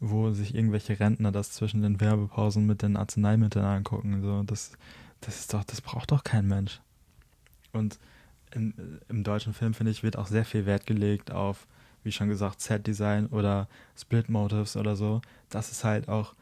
wo 0.00 0.30
sich 0.32 0.54
irgendwelche 0.54 0.98
Rentner 0.98 1.32
das 1.32 1.52
zwischen 1.52 1.82
den 1.82 2.00
Werbepausen 2.00 2.66
mit 2.66 2.82
den 2.82 2.96
Arzneimitteln 2.96 3.64
angucken. 3.64 4.22
So, 4.22 4.42
das, 4.42 4.72
das 5.20 5.40
ist 5.40 5.54
doch, 5.54 5.64
das 5.64 5.80
braucht 5.80 6.10
doch 6.10 6.24
kein 6.24 6.46
Mensch. 6.46 6.80
Und 7.72 7.98
in, 8.52 9.00
im 9.08 9.24
deutschen 9.24 9.54
Film, 9.54 9.74
finde 9.74 9.92
ich, 9.92 10.02
wird 10.02 10.16
auch 10.16 10.26
sehr 10.26 10.44
viel 10.44 10.66
Wert 10.66 10.86
gelegt 10.86 11.30
auf, 11.30 11.66
wie 12.04 12.12
schon 12.12 12.28
gesagt, 12.28 12.60
Set-Design 12.60 13.26
oder 13.26 13.68
Split-Motives 13.96 14.76
oder 14.76 14.96
so. 14.96 15.20
Das 15.48 15.70
ist 15.70 15.84
halt 15.84 16.08
auch, 16.08 16.34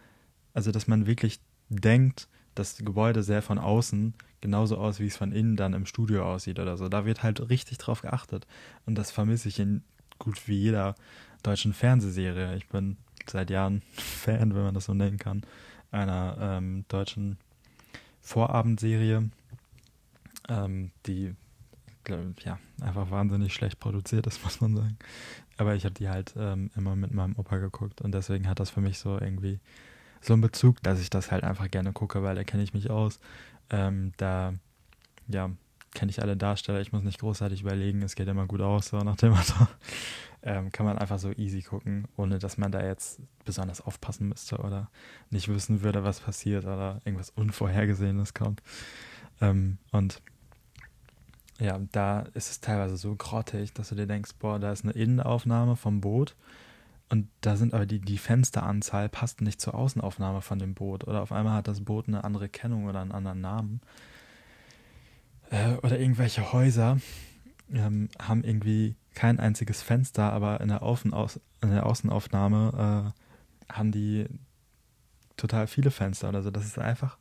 also 0.55 0.71
dass 0.73 0.87
man 0.87 1.07
wirklich 1.07 1.41
denkt, 1.69 2.29
dass 2.55 2.77
das 2.77 2.85
Gebäude 2.85 3.23
sehr 3.23 3.43
von 3.43 3.59
außen 3.59 4.15
genauso 4.41 4.79
aus, 4.79 5.01
wie 5.01 5.07
es 5.07 5.17
von 5.17 5.33
innen 5.33 5.57
dann 5.57 5.75
im 5.75 5.87
Studio 5.87 6.25
aussieht 6.25 6.59
oder 6.59 6.77
so. 6.77 6.89
Da 6.89 7.05
wird 7.05 7.23
halt 7.23 7.49
richtig 7.51 7.79
drauf 7.79 8.03
geachtet. 8.03 8.47
Und 8.85 8.97
das 8.97 9.11
vermisse 9.11 9.49
ich 9.49 9.59
in 9.59 9.83
gut 10.19 10.49
wie 10.49 10.57
jeder 10.57 10.95
deutschen 11.43 11.73
Fernsehserie. 11.73 12.57
Ich 12.57 12.69
bin 12.69 12.97
seit 13.27 13.51
Jahren 13.51 13.83
Fan, 13.93 14.55
wenn 14.55 14.63
man 14.63 14.75
das 14.75 14.87
so 14.87 14.95
nennen 14.95 15.19
kann, 15.19 15.43
einer 15.91 16.37
ähm, 16.41 16.85
deutschen 16.89 17.39
Vorabendserie, 18.21 19.31
ähm, 20.49 20.91
die 21.07 21.35
ja, 22.45 22.59
einfach 22.81 23.11
wahnsinnig 23.11 23.53
schlecht 23.53 23.81
produziert 23.81 24.27
ist, 24.27 24.43
muss 24.45 24.61
man 24.61 24.77
sagen. 24.77 24.99
Aber 25.57 25.75
ich 25.75 25.85
habe 25.85 25.95
die 25.95 26.09
halt 26.09 26.35
ähm, 26.39 26.71
immer 26.77 26.97
mit 26.97 27.13
meinem 27.13 27.37
Opa 27.37 27.59
geguckt 27.59 28.03
und 28.03 28.13
deswegen 28.13 28.49
hat 28.49 28.61
das 28.61 28.71
für 28.71 28.81
mich 28.81 28.99
so 28.99 29.19
irgendwie 29.19 29.59
so 30.21 30.33
einen 30.33 30.43
Bezug, 30.43 30.83
dass 30.83 31.01
ich 31.01 31.11
das 31.11 31.31
halt 31.31 31.45
einfach 31.45 31.71
gerne 31.71 31.93
gucke, 31.93 32.23
weil 32.23 32.35
da 32.35 32.45
kenne 32.45 32.63
ich 32.63 32.75
mich 32.75 32.91
aus. 32.91 33.21
Ähm, 33.71 34.13
da, 34.17 34.55
ja, 35.29 35.51
kenne 35.95 36.11
ich 36.11 36.21
alle 36.21 36.37
Darsteller, 36.37 36.81
ich 36.81 36.93
muss 36.93 37.03
nicht 37.03 37.21
großartig 37.21 37.63
überlegen, 37.63 38.03
es 38.03 38.15
geht 38.15 38.29
immer 38.29 38.47
gut 38.47 38.61
aus, 38.61 38.89
so 38.89 38.99
nach 38.99 39.17
dem 39.17 39.31
Motto. 39.31 39.67
Ähm, 40.43 40.71
kann 40.71 40.87
man 40.87 40.97
einfach 40.97 41.19
so 41.19 41.33
easy 41.33 41.61
gucken, 41.61 42.07
ohne 42.17 42.39
dass 42.39 42.57
man 42.57 42.71
da 42.71 42.81
jetzt 42.81 43.21
besonders 43.45 43.81
aufpassen 43.81 44.29
müsste 44.29 44.59
oder 44.59 44.91
nicht 45.31 45.49
wissen 45.49 45.83
würde, 45.83 46.05
was 46.05 46.21
passiert 46.21 46.65
oder 46.67 47.01
irgendwas 47.05 47.31
Unvorhergesehenes 47.31 48.33
kommt. 48.33 48.63
Ähm, 49.41 49.79
und 49.91 50.23
ja, 51.59 51.81
da 51.93 52.21
ist 52.35 52.51
es 52.51 52.61
teilweise 52.61 52.97
so 52.97 53.15
grottig, 53.17 53.73
dass 53.73 53.89
du 53.89 53.95
dir 53.95 54.07
denkst, 54.07 54.33
boah, 54.39 54.59
da 54.59 54.73
ist 54.73 54.85
eine 54.85 54.93
Innenaufnahme 54.93 55.77
vom 55.77 56.01
Boot 56.01 56.37
und 57.09 57.29
da 57.41 57.57
sind 57.57 57.73
aber 57.73 57.87
die, 57.87 58.01
die 58.01 58.19
Fensteranzahl 58.19 59.09
passt 59.09 59.41
nicht 59.41 59.61
zur 59.61 59.75
Außenaufnahme 59.75 60.43
von 60.43 60.59
dem 60.59 60.75
Boot 60.75 61.07
oder 61.07 61.23
auf 61.23 61.33
einmal 61.33 61.55
hat 61.55 61.69
das 61.69 61.85
Boot 61.85 62.09
eine 62.09 62.25
andere 62.25 62.49
Kennung 62.49 62.87
oder 62.87 63.01
einen 63.01 63.13
anderen 63.13 63.41
Namen. 63.41 63.81
Äh, 65.51 65.75
oder 65.83 65.99
irgendwelche 65.99 66.53
Häuser 66.53 66.99
ähm, 67.73 68.09
haben 68.21 68.43
irgendwie 68.43 68.97
kein 69.15 69.39
einziges 69.39 69.83
Fenster, 69.83 70.33
aber 70.33 70.61
in 70.61 70.69
der, 70.69 70.83
Außenaus 70.83 71.41
in 71.63 71.71
der 71.71 71.87
Außenaufnahme 71.87 73.13
äh, 73.69 73.73
haben 73.73 73.93
die 73.93 74.27
total 75.37 75.69
viele 75.69 75.91
Fenster 75.91 76.29
oder 76.29 76.43
so. 76.43 76.51
Das 76.51 76.65
ist 76.65 76.79
einfach 76.79 77.19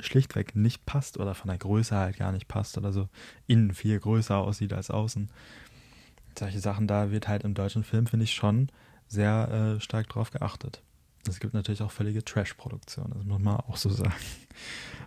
schlichtweg 0.00 0.54
nicht 0.54 0.86
passt 0.86 1.18
oder 1.18 1.34
von 1.34 1.48
der 1.48 1.58
Größe 1.58 1.96
halt 1.96 2.16
gar 2.16 2.32
nicht 2.32 2.48
passt 2.48 2.78
oder 2.78 2.92
so 2.92 3.08
innen 3.46 3.74
viel 3.74 3.98
größer 3.98 4.36
aussieht 4.36 4.72
als 4.72 4.90
außen. 4.90 5.28
Solche 6.38 6.60
Sachen, 6.60 6.86
da 6.86 7.10
wird 7.10 7.26
halt 7.26 7.42
im 7.42 7.54
deutschen 7.54 7.82
Film, 7.82 8.06
finde 8.06 8.24
ich, 8.24 8.34
schon 8.34 8.68
sehr 9.08 9.76
äh, 9.76 9.80
stark 9.80 10.08
drauf 10.08 10.30
geachtet. 10.30 10.82
Es 11.28 11.40
gibt 11.40 11.54
natürlich 11.54 11.82
auch 11.82 11.90
völlige 11.90 12.24
Trash-Produktionen, 12.24 13.12
das 13.14 13.24
muss 13.24 13.40
man 13.40 13.56
auch 13.56 13.76
so 13.76 13.88
sagen, 13.90 14.14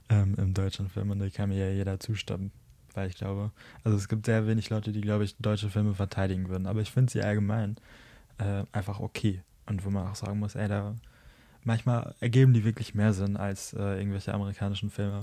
ähm, 0.10 0.36
im 0.38 0.54
deutschen 0.54 0.90
Film. 0.90 1.12
Und 1.12 1.20
da 1.20 1.30
kann 1.30 1.50
mir 1.50 1.58
ja 1.58 1.72
jeder 1.72 2.00
zustimmen, 2.00 2.52
weil 2.94 3.10
ich 3.10 3.16
glaube, 3.16 3.52
also 3.84 3.98
es 3.98 4.10
gibt 4.10 4.26
sehr 4.26 4.46
wenig 4.46 4.70
Leute, 4.70 4.92
die, 4.92 5.02
glaube 5.02 5.24
ich, 5.24 5.38
deutsche 5.38 5.70
Filme 5.70 5.94
verteidigen 5.94 6.50
würden. 6.50 6.68
Aber 6.68 6.82
ich 6.82 6.92
finde 6.92 7.12
sie 7.12 7.22
allgemein 7.22 7.78
äh, 8.38 8.64
einfach 8.72 9.00
okay. 9.00 9.42
Und 9.66 9.86
wo 9.86 9.90
man 9.90 10.08
auch 10.08 10.16
sagen 10.16 10.40
muss, 10.40 10.56
ey, 10.56 10.68
da 10.68 10.96
manchmal 11.64 12.16
ergeben 12.20 12.54
die 12.54 12.64
wirklich 12.64 12.96
mehr 12.96 13.14
Sinn 13.14 13.38
als 13.38 13.74
äh, 13.74 13.98
irgendwelche 13.98 14.34
amerikanischen 14.34 14.90
Filme, 14.90 15.22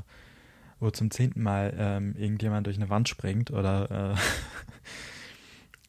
wo 0.80 0.90
zum 0.90 1.10
zehnten 1.10 1.42
Mal 1.42 1.74
ähm, 1.76 2.14
irgendjemand 2.16 2.66
durch 2.66 2.76
eine 2.76 2.90
Wand 2.90 3.08
springt 3.08 3.50
oder 3.50 4.14
äh, 4.14 4.16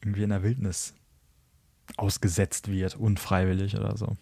irgendwie 0.02 0.22
in 0.22 0.30
der 0.30 0.42
Wildnis 0.42 0.94
ausgesetzt 1.96 2.68
wird, 2.68 2.96
unfreiwillig 2.96 3.76
oder 3.76 3.96
so. 3.96 4.16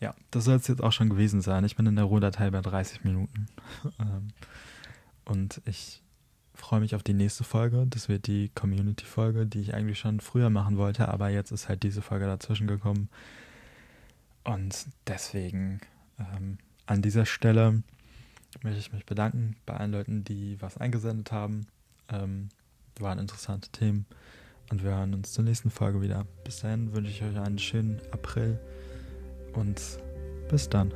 Ja, 0.00 0.14
das 0.30 0.44
soll 0.44 0.56
es 0.56 0.66
jetzt 0.66 0.82
auch 0.82 0.92
schon 0.92 1.10
gewesen 1.10 1.40
sein. 1.42 1.64
Ich 1.64 1.76
bin 1.76 1.86
in 1.86 1.96
der 1.96 2.06
Rohdatei 2.06 2.50
bei 2.50 2.60
30 2.60 3.04
Minuten. 3.04 3.46
Ähm, 3.98 4.28
und 5.24 5.60
ich 5.64 6.02
freue 6.54 6.80
mich 6.80 6.94
auf 6.94 7.02
die 7.02 7.14
nächste 7.14 7.44
Folge. 7.44 7.86
Das 7.88 8.08
wird 8.08 8.26
die 8.26 8.50
Community-Folge, 8.54 9.46
die 9.46 9.60
ich 9.60 9.74
eigentlich 9.74 9.98
schon 9.98 10.20
früher 10.20 10.50
machen 10.50 10.76
wollte, 10.76 11.08
aber 11.08 11.28
jetzt 11.28 11.52
ist 11.52 11.68
halt 11.68 11.82
diese 11.82 12.02
Folge 12.02 12.26
dazwischen 12.26 12.66
gekommen. 12.66 13.08
Und 14.44 14.86
deswegen 15.06 15.80
ähm, 16.18 16.58
an 16.86 17.02
dieser 17.02 17.26
Stelle 17.26 17.82
möchte 18.62 18.78
ich 18.78 18.92
mich 18.92 19.06
bedanken 19.06 19.56
bei 19.66 19.74
allen 19.74 19.92
Leuten, 19.92 20.24
die 20.24 20.60
was 20.60 20.76
eingesendet 20.76 21.32
haben. 21.32 21.66
Ähm, 22.08 22.48
waren 22.98 23.18
interessante 23.18 23.70
Themen. 23.70 24.06
Und 24.70 24.82
wir 24.82 24.90
hören 24.90 25.14
uns 25.14 25.32
zur 25.32 25.44
nächsten 25.44 25.70
Folge 25.70 26.00
wieder. 26.00 26.26
Bis 26.44 26.60
dahin 26.60 26.92
wünsche 26.92 27.10
ich 27.10 27.22
euch 27.22 27.38
einen 27.38 27.58
schönen 27.58 28.00
April 28.10 28.58
und 29.54 29.80
bis 30.48 30.68
dann. 30.68 30.92